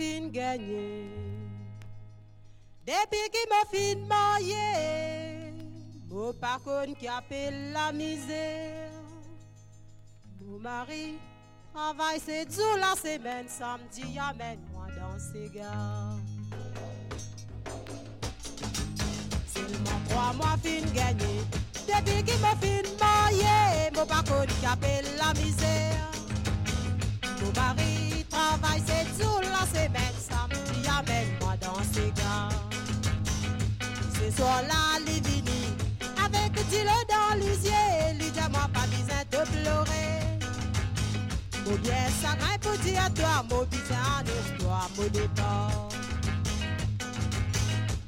[0.00, 1.08] fin gagné,
[2.86, 5.52] depuis qui m'a fin marié,
[6.08, 8.90] mon parcours qui appelle la misère.
[10.40, 11.18] Mon mari
[11.74, 15.89] travaille c'est jours la semaine, samedi amène-moi dans ses gars.
[43.00, 44.22] Tiens toi mon bizarre,
[44.58, 45.88] toi mon départ.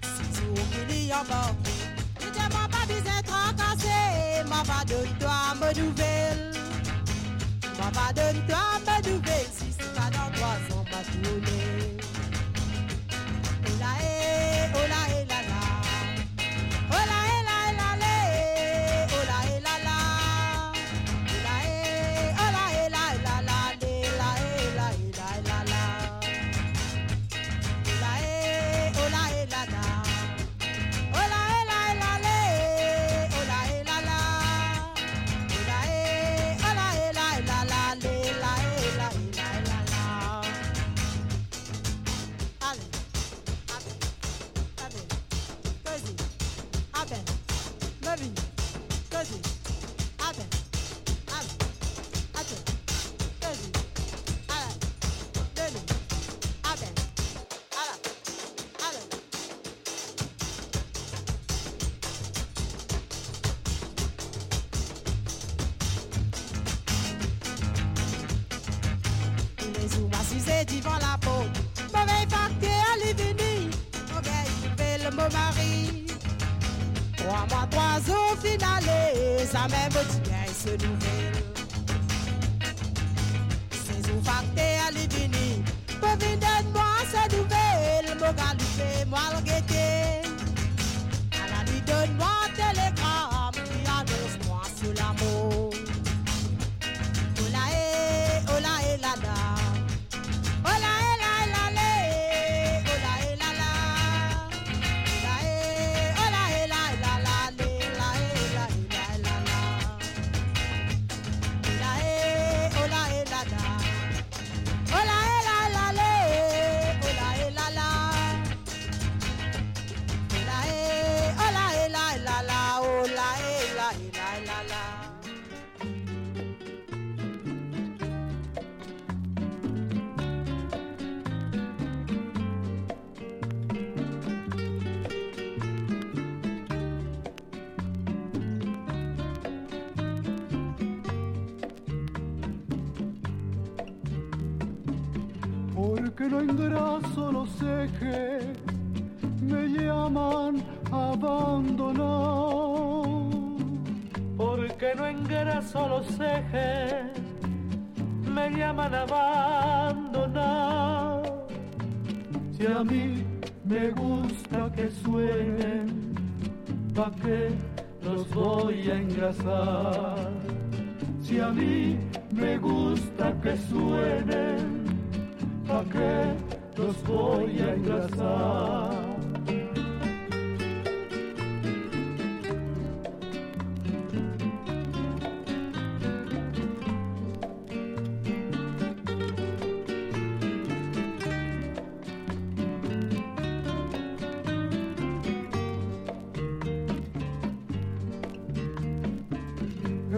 [0.03, 1.55] Si tu oublies en bas,
[2.19, 6.53] tu t'es mon pas bizarre tracassé, ma pas donne toi ma nouvelle.
[7.79, 12.02] Ma pas donne toi ma nouvelle, si c'est pas dans toi, on va tourner.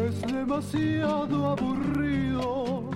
[0.06, 2.90] Es demasiado aburrido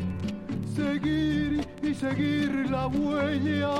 [0.76, 3.74] seguir y seguir la huella.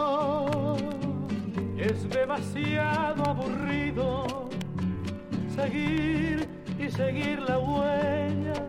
[1.77, 4.49] Es demasiado aburrido
[5.55, 6.49] seguir
[6.79, 8.65] y seguir la huella.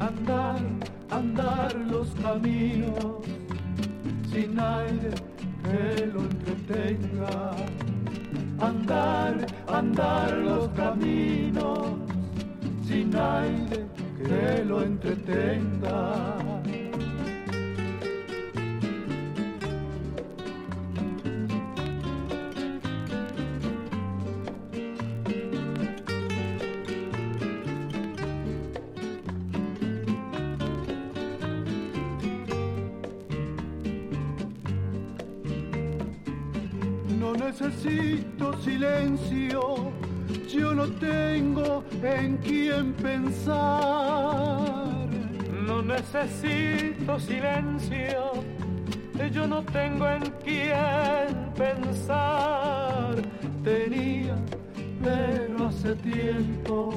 [0.00, 0.60] Andar,
[1.10, 3.22] andar los caminos
[4.32, 5.14] sin aire
[5.62, 7.52] que lo entretenga.
[8.58, 11.97] Andar, andar los caminos
[12.98, 13.86] sin aire
[14.18, 16.57] que lo entretenga.
[42.78, 43.56] En pensar.
[45.66, 48.32] No necesito silencio,
[49.32, 53.16] yo no tengo en quién pensar.
[53.62, 54.36] Tenía,
[55.02, 56.94] pero hace tiempo,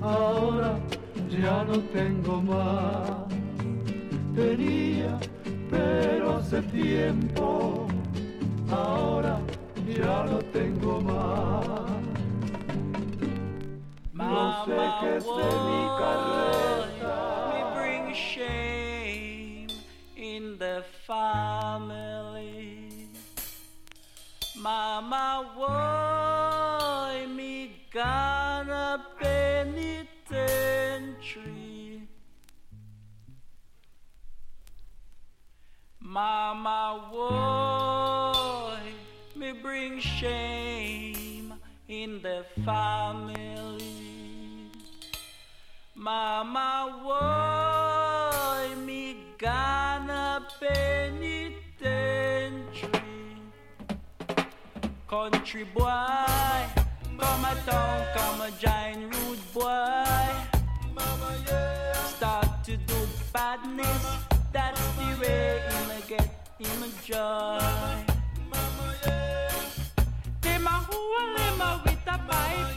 [0.00, 0.78] ahora
[1.28, 3.26] ya no tengo más.
[4.34, 5.18] Tenía,
[5.70, 7.86] pero hace tiempo,
[8.70, 9.38] ahora
[9.86, 11.77] ya no tengo más.
[14.66, 14.74] Mi
[15.98, 17.18] carrera.
[17.52, 19.68] We bring shame
[20.16, 23.08] in the family.
[24.56, 32.08] Mama, why me gonna penitentiary?
[36.00, 37.04] Mama,
[39.36, 41.54] me bring shame
[41.86, 43.97] in the family?
[46.00, 51.58] Mama, why me gonna penitentiary?
[55.08, 56.62] Country boy,
[57.18, 59.64] come a town, come a giant rude boy.
[60.94, 61.92] Mama, yeah.
[62.04, 62.94] Start to do
[63.32, 64.06] badness,
[64.52, 66.30] that's the way him a get
[66.60, 67.58] him a joy.
[68.48, 69.50] Mama, yeah.
[70.44, 72.76] Him a hole him a with a pipe.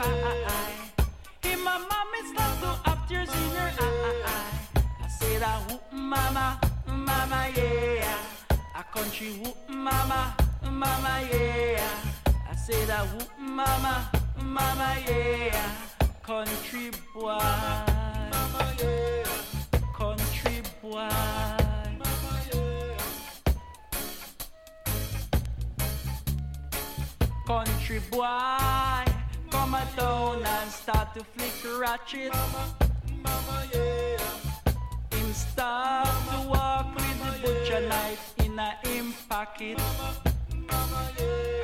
[1.44, 4.84] Him a mommy start to tears in her eye.
[5.04, 8.18] I say that whoop mama, mama yeah.
[8.80, 10.34] A country whoop mama,
[10.64, 11.90] mama yeah.
[12.50, 14.10] I say that whoop mama,
[14.42, 15.72] mama yeah.
[16.24, 17.38] Country boy,
[18.36, 19.26] mama yeah.
[19.94, 21.10] Country boy.
[27.46, 29.04] Country boy,
[29.50, 32.32] come a town and start to flick ratchet.
[32.32, 32.91] Mama,
[33.24, 35.18] mama yeah.
[35.18, 39.78] Him start to walk with the butcher knife in a him pocket.
[39.78, 40.10] Mama,
[40.70, 41.64] mama yeah.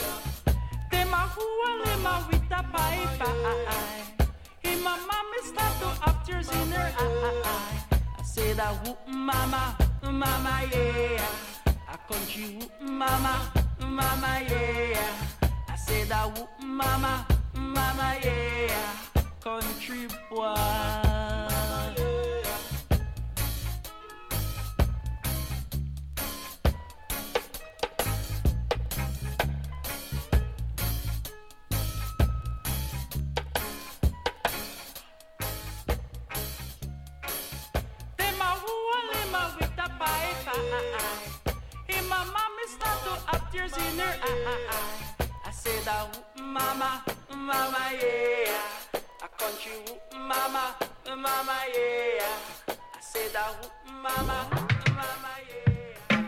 [0.91, 4.03] Them a fool him a with a pipe eye.
[4.63, 7.83] Him a mommy start to have tears in her eye.
[8.19, 11.25] I say that whoop mama, mama yeah.
[11.93, 15.13] A country whoop mama, mama yeah.
[15.69, 18.93] I say that whoop mama, mama yeah.
[19.41, 21.16] Country boy.
[45.87, 48.59] That mama, mama yeah.
[49.23, 49.71] A country
[50.11, 50.75] mama,
[51.15, 52.27] mama yeah.
[53.37, 53.71] I whoop
[54.03, 54.37] mama,
[54.89, 56.27] mama yeah.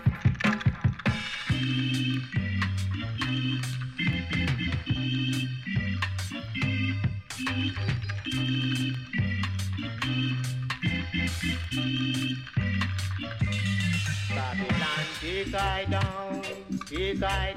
[14.29, 16.41] Babylon, take I down,
[16.85, 17.53] take I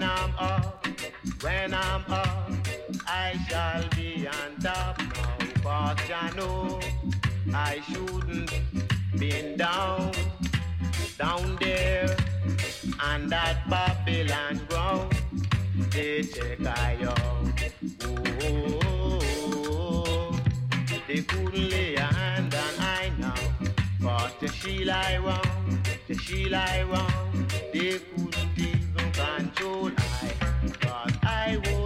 [0.00, 0.86] when I'm up,
[1.42, 2.50] when I'm up,
[3.06, 5.36] I shall be on top now.
[5.62, 6.80] Cause I know
[7.52, 8.50] I shouldn't
[9.18, 10.12] been down,
[11.18, 12.16] down there
[13.02, 15.14] on that Babylon ground.
[15.90, 17.20] They check I out.
[18.02, 19.20] Oh, oh, oh.
[19.68, 20.40] oh.
[21.08, 23.34] They couldn't lay a hand on I now.
[24.02, 27.46] Cause the she lie wrong, the she lie wrong.
[27.74, 28.00] They
[29.60, 29.92] even
[31.22, 31.56] I.
[31.56, 31.79] Was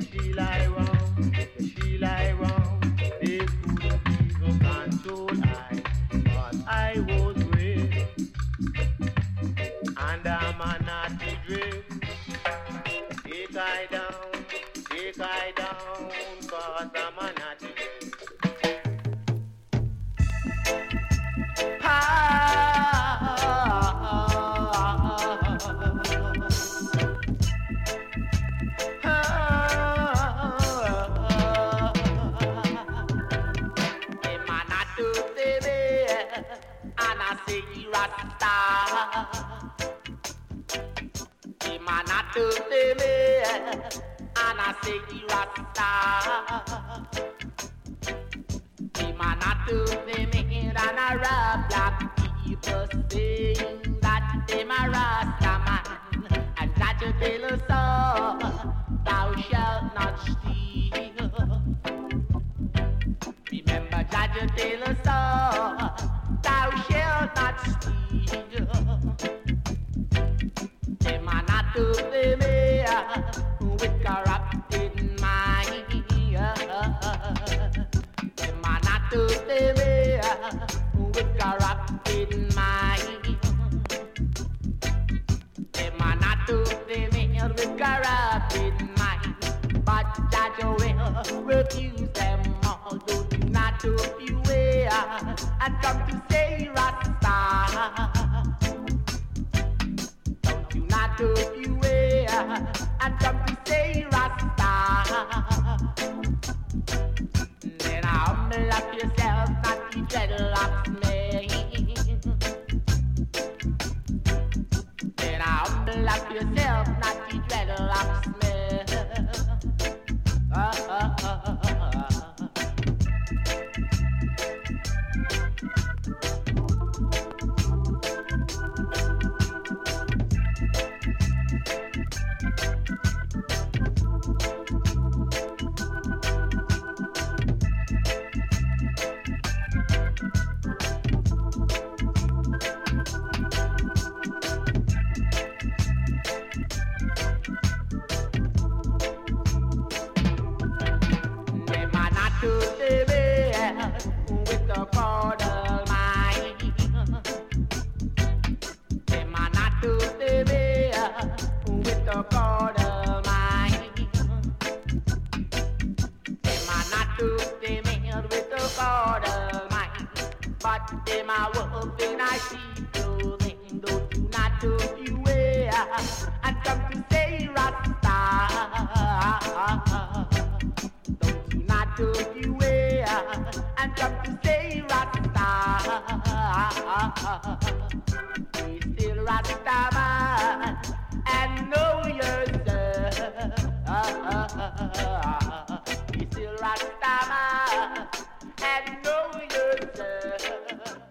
[0.00, 0.57] 起来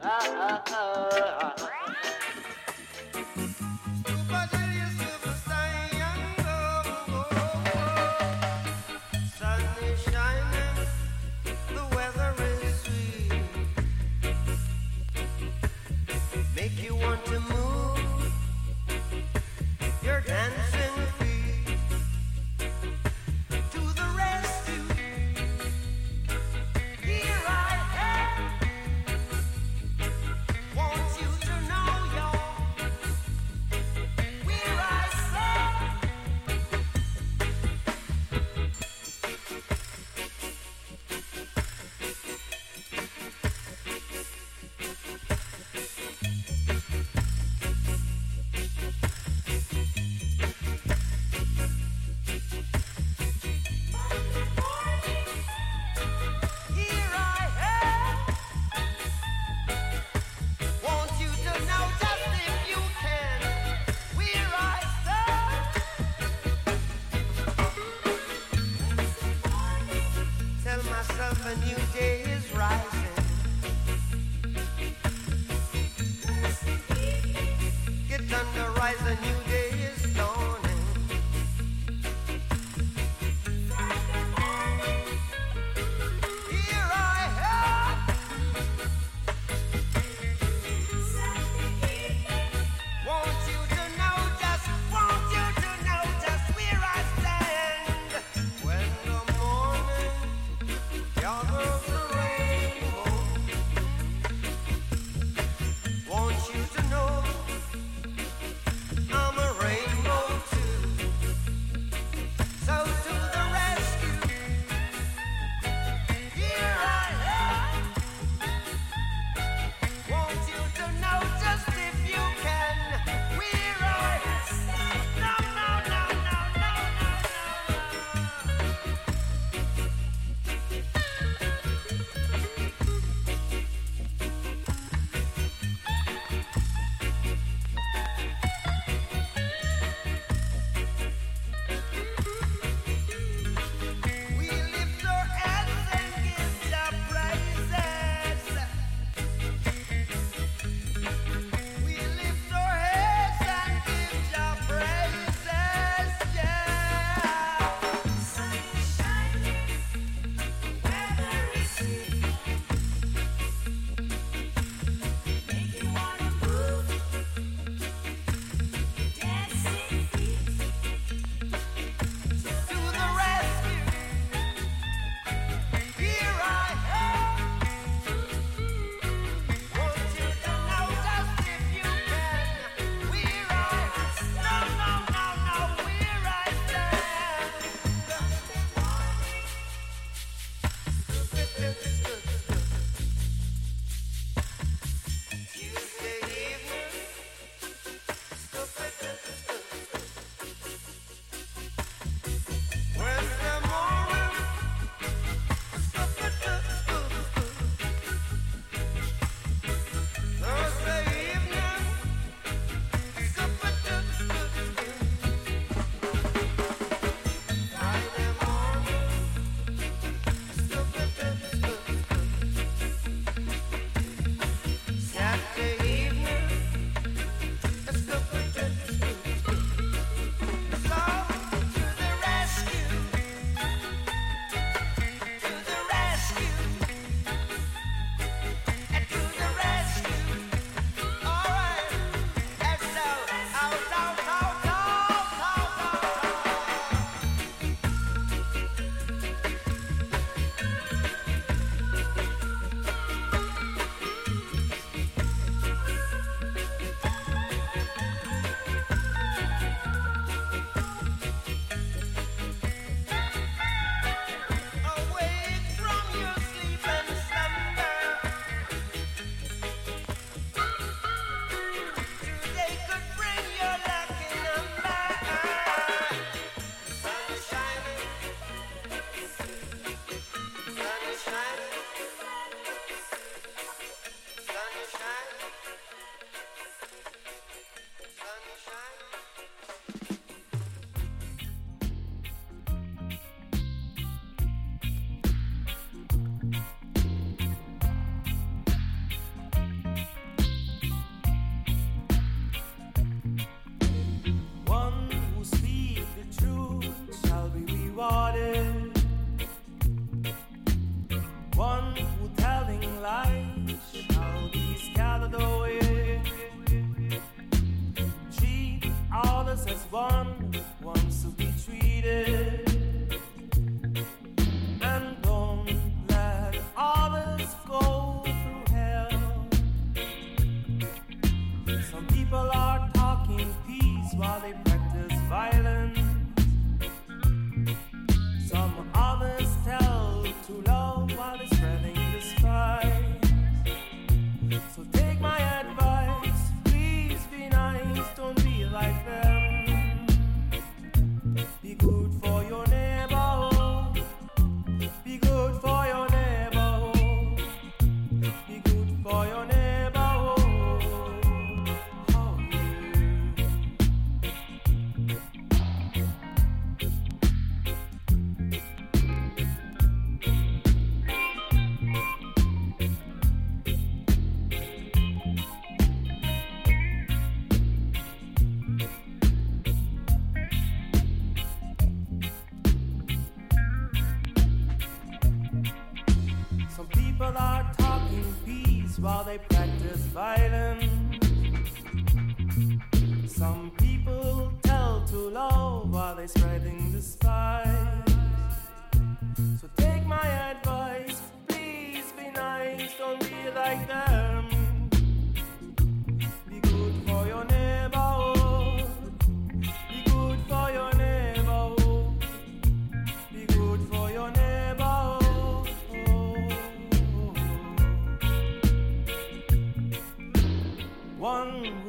[0.07, 0.38] Sun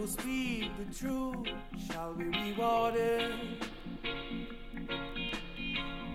[0.09, 1.47] speak the truth
[1.87, 3.31] shall be rewarded.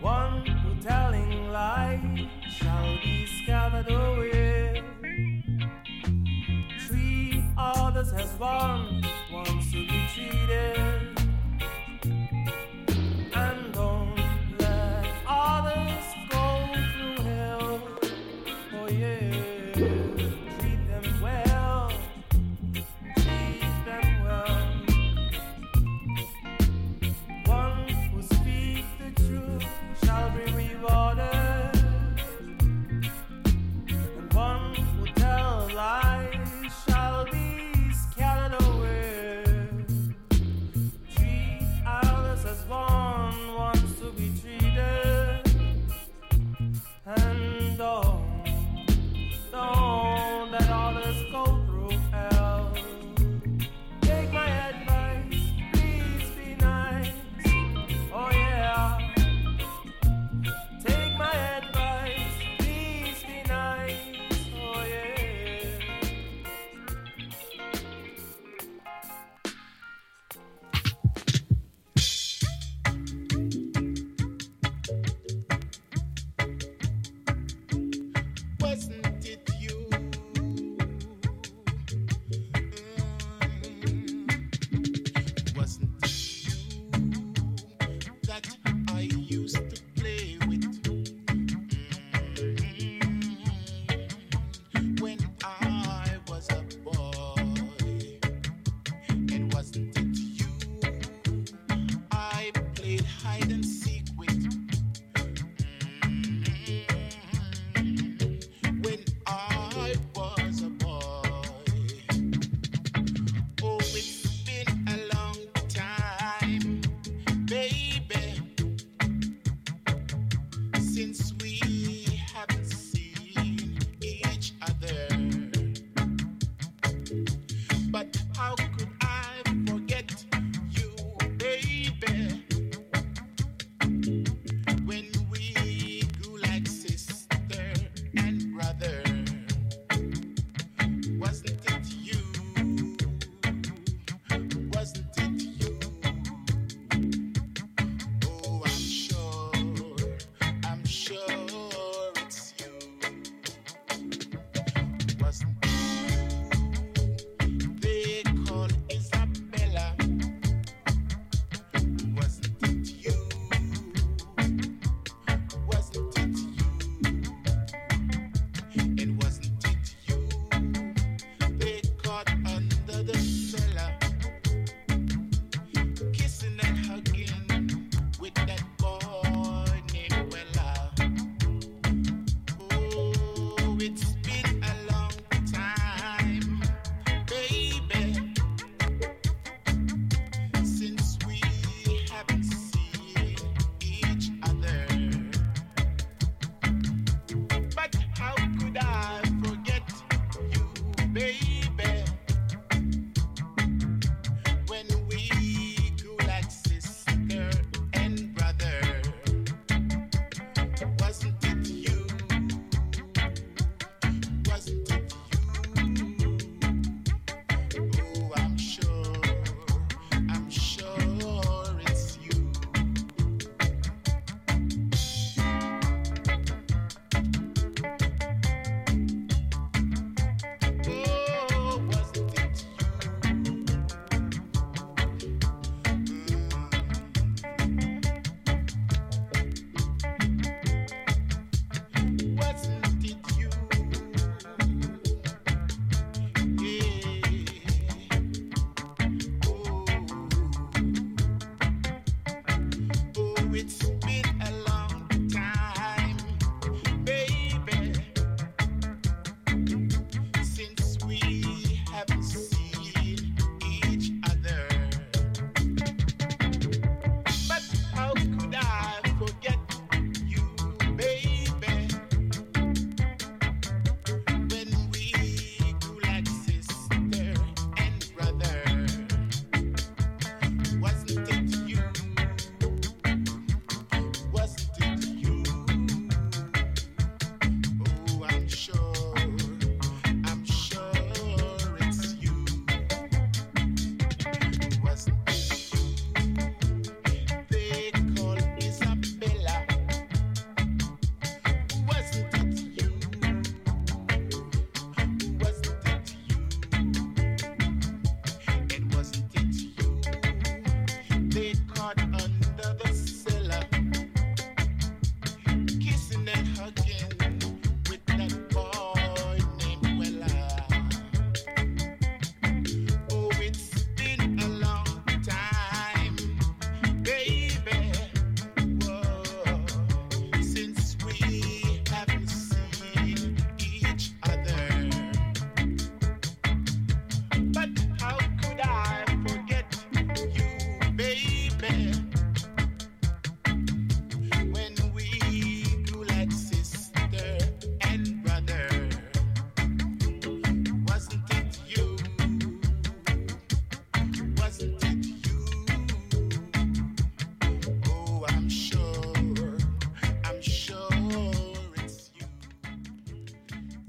[0.01, 2.01] One who telling lies
[2.49, 4.81] shall be scattered away.
[6.87, 8.92] Three others as one.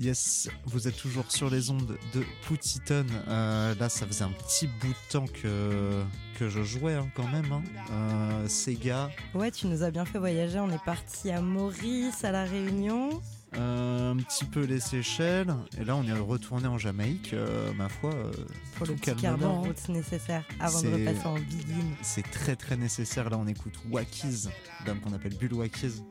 [0.09, 3.07] Yes, vous êtes toujours sur les ondes de Poutiton.
[3.27, 6.03] Euh, là, ça faisait un petit bout de temps que,
[6.39, 7.51] que je jouais hein, quand même.
[7.51, 7.63] Hein.
[7.91, 10.59] Euh, Sega, Ouais, tu nous as bien fait voyager.
[10.61, 13.23] On est parti à Maurice, à La Réunion.
[13.57, 15.55] euh, un petit peu les Seychelles.
[15.81, 17.33] Et là, on est retourné en Jamaïque.
[17.33, 18.31] euh, ma foi, euh,
[18.77, 19.65] Pour le tout petit quart d'heure calmement.
[19.65, 19.69] hein.
[19.69, 21.95] route nécessaire avant de C'est- repasser en biguine.
[22.03, 23.31] C'est très très nécessaire.
[23.31, 24.51] Là, on écoute Wakiz,
[24.85, 26.03] dame qu'on appelle Bull Wakiz,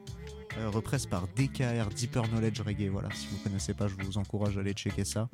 [0.71, 2.89] represse par DKR, Deeper Knowledge Reggae.
[2.89, 5.29] Voilà, si vous connaissez pas, je vous encourage à aller checker ça.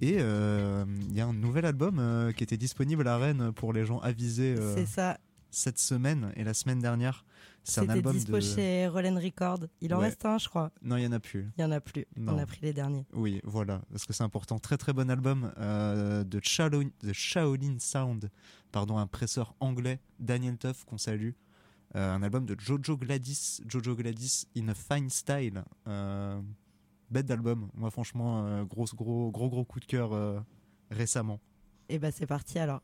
[0.00, 3.72] Et euh, il y a un nouvel album euh, qui était disponible à Rennes pour
[3.72, 5.18] les gens avisés euh, C'est ça.
[5.50, 7.24] cette semaine et la semaine dernière.
[7.64, 8.40] C'est un album dispo de.
[8.40, 9.66] chez Roland Record.
[9.80, 10.04] Il en Ouais.
[10.06, 10.70] reste un, je crois.
[10.82, 11.48] Non, il y en a plus.
[11.58, 12.06] Il y en a plus.
[12.16, 12.38] On Non.
[12.38, 13.04] a pris les derniers.
[13.12, 14.60] Oui, voilà, parce que c'est important.
[14.60, 18.30] Très très bon album euh, de, Shaolin, de Shaolin Sound,
[18.70, 21.30] pardon, un presseur anglais, Daniel Tuff, qu'on salue.
[21.94, 25.64] Euh, un album de Jojo Gladys, Jojo Gladys in a Fine Style.
[25.86, 26.40] Euh,
[27.10, 27.68] bête d'album.
[27.74, 30.44] Moi, franchement, euh, gros, gros, gros, gros coup de cœur
[30.90, 31.40] récemment.
[31.88, 32.82] Et bah, c'est parti alors.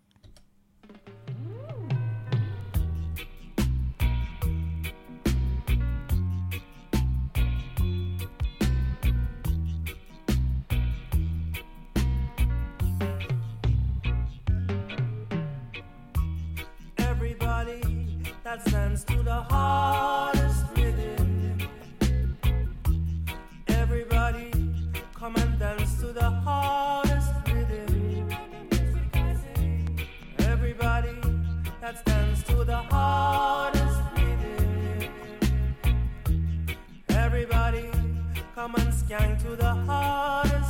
[38.62, 40.61] Come and skank to the hardest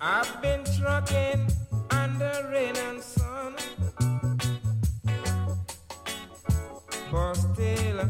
[0.00, 1.48] I've been trucking
[1.90, 3.56] under rain and sun,
[7.10, 8.00] but still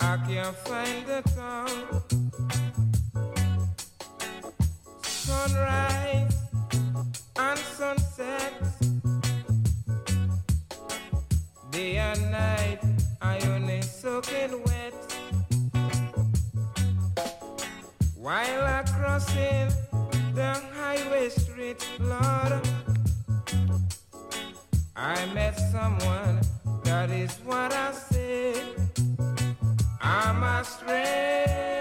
[0.00, 2.02] I can't find the town.
[5.02, 6.34] Sunrise
[7.38, 8.52] and sunset,
[11.70, 12.80] day and night,
[13.22, 14.94] I only soaking wet.
[18.16, 19.87] While I crossing
[24.96, 26.40] I met someone.
[26.84, 28.62] That is what I said.
[30.00, 31.77] I'm a stranger.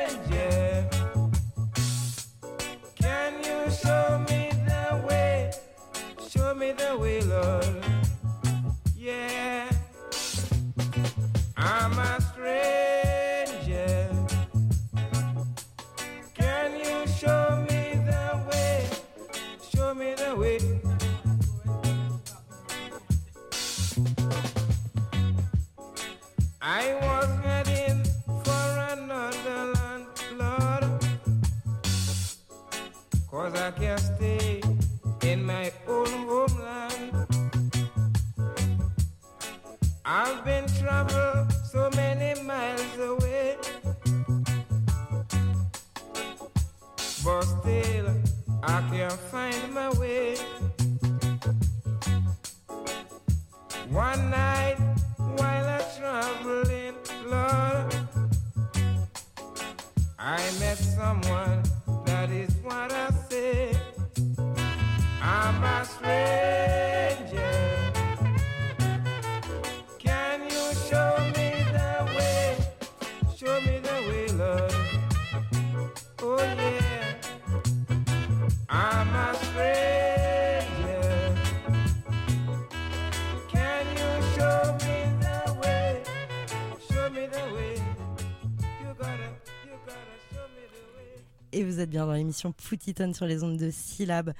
[91.78, 94.34] Vous êtes bien dans l'émission Poutiton sur les ondes de syllabes.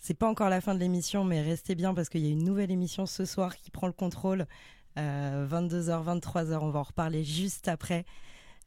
[0.00, 2.42] C'est pas encore la fin de l'émission, mais restez bien parce qu'il y a une
[2.42, 4.46] nouvelle émission ce soir qui prend le contrôle.
[4.98, 8.04] Euh, 22h, 23h, on va en reparler juste après.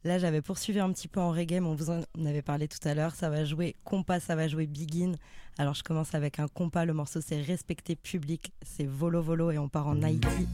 [0.06, 2.88] Là, j'avais poursuivi un petit peu en reggae, mais on vous en avait parlé tout
[2.88, 3.14] à l'heure.
[3.14, 5.12] Ça va jouer compas, ça va jouer begin.
[5.58, 6.86] Alors, je commence avec un compas.
[6.86, 8.54] Le morceau, c'est Respecté Public.
[8.62, 10.48] C'est Volo Volo et on part en Haïti.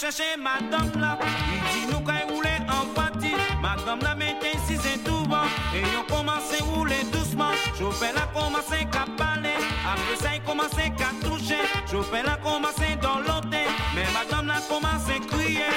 [0.00, 1.18] Cherché madame là.
[1.52, 3.34] Il dit nous qu'à rouler en partie.
[3.60, 5.44] Madame là mettait six et tout bon.
[5.74, 7.52] Et on commencé à rouler doucement.
[7.78, 9.56] Chauffeur là commencé à parler.
[9.92, 11.60] Après ça il commençait à toucher.
[11.90, 13.48] Chauffeur là commencé dans l'autre.
[13.94, 15.68] Mais madame là commencé à crier.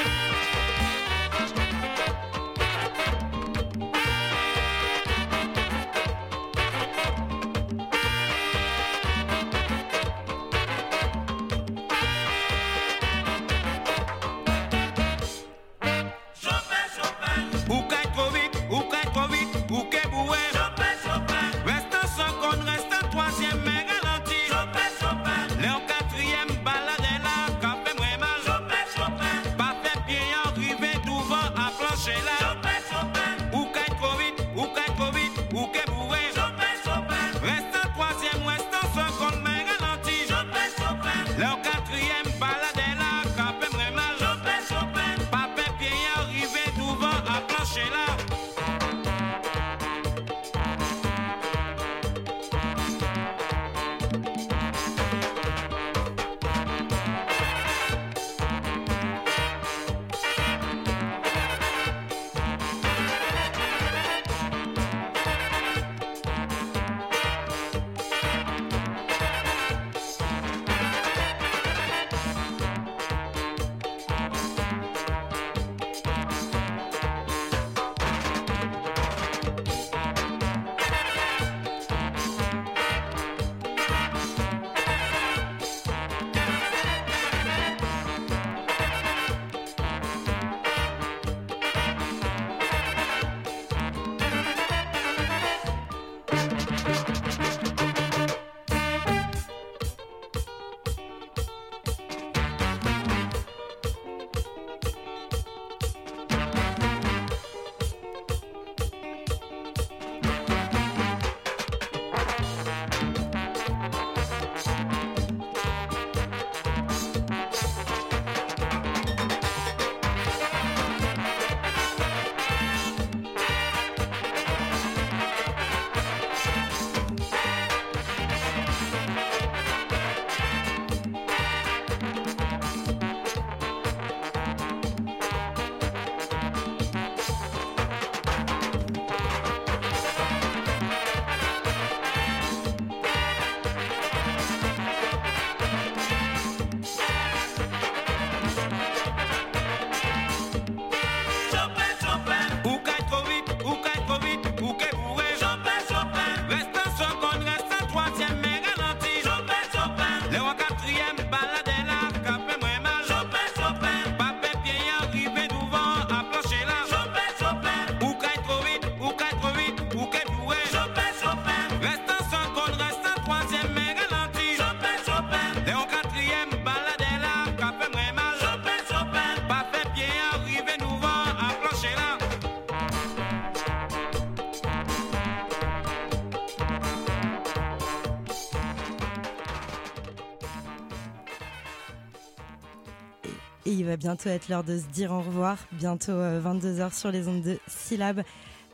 [193.65, 195.57] Et il va bientôt être l'heure de se dire au revoir.
[195.71, 198.23] Bientôt 22h sur les ondes de Syllab.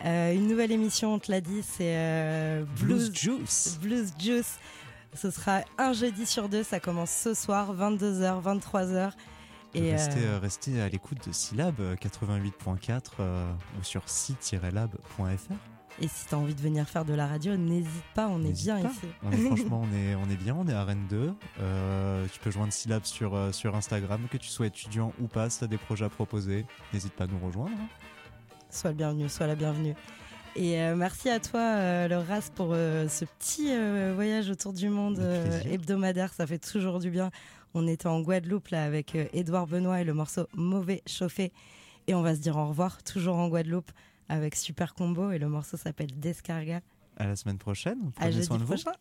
[0.06, 3.78] Euh, une nouvelle émission, on te l'a dit, c'est euh, Blues Juice.
[3.82, 4.58] Blues Juice.
[5.14, 6.64] Ce sera un jeudi sur deux.
[6.64, 9.12] Ça commence ce soir, 22h, 23h.
[9.76, 15.54] Et restez, euh, euh, restez à l'écoute de Syllab euh, 88.4 euh, ou sur si-lab.fr.
[16.02, 18.52] et si tu as envie de venir faire de la radio, n'hésite pas, on est
[18.52, 18.90] bien pas.
[18.90, 19.08] ici.
[19.46, 21.34] Franchement, on est, on est bien, on est à Rennes 2.
[21.62, 25.50] Euh, tu peux joindre Syllab sur, euh, sur Instagram, que tu sois étudiant ou pas,
[25.50, 27.72] si tu as des projets à proposer, n'hésite pas à nous rejoindre.
[27.80, 27.88] hein.
[28.70, 29.96] Sois le bienvenu, sois la bienvenue.
[30.56, 33.70] Et euh, merci à toi, euh, le RAS, pour euh, ce petit
[34.16, 35.20] voyage autour du monde
[35.70, 36.34] hebdomadaire.
[36.34, 37.30] Ça fait toujours du bien.
[37.74, 41.52] On était en Guadeloupe là avec Édouard Benoît et le morceau Mauvais Chauffé.
[42.08, 43.92] Et on va se dire au revoir, toujours en Guadeloupe,
[44.30, 45.32] avec Super Combo.
[45.32, 46.82] Et le morceau s'appelle Descarga.
[47.18, 48.12] À la semaine prochaine.
[48.16, 48.76] À Prenez jeudi soin de vous.
[48.76, 48.94] prochain.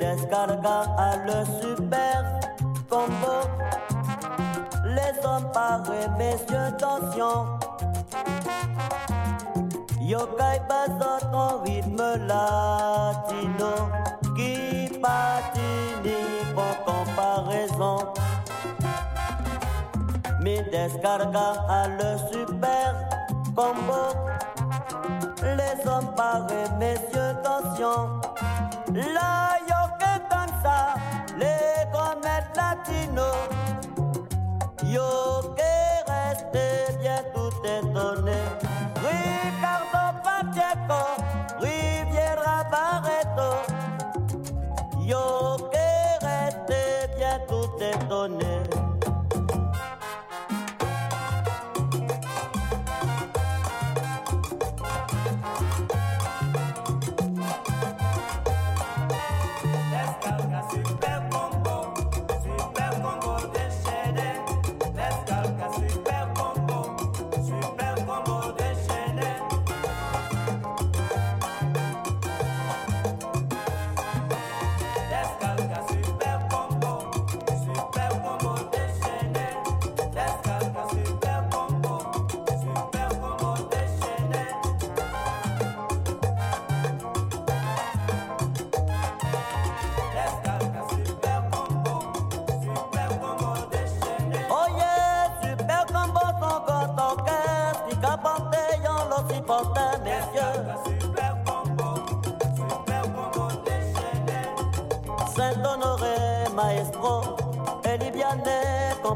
[0.00, 2.33] Descarga à le super
[5.34, 7.46] homme paraît, messieurs, tension.
[10.00, 10.60] Yo kay
[11.32, 13.72] ton rythme latino.
[14.36, 17.98] Qui patine pour comparaison.
[20.40, 22.94] Mides Garga à le super
[23.56, 24.02] combo.
[25.42, 28.20] Les hommes parés, messieurs, tension
[34.94, 35.33] 주여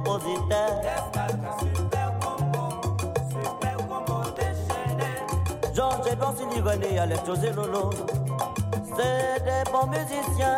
[0.09, 0.81] Compositeur.
[0.81, 2.65] Descarga super combo,
[3.29, 5.11] super combo déchaîné.
[8.97, 10.57] C'est des bons musiciens.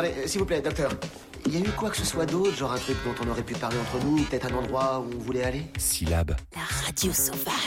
[0.00, 0.90] Attendez, euh, s'il vous plaît, docteur.
[1.44, 3.42] Il y a eu quoi que ce soit d'autre, genre un truc dont on aurait
[3.42, 5.62] pu parler entre nous, peut-être un endroit où on voulait aller?
[5.78, 6.36] Syllabe.
[6.54, 7.59] La radio sauvage.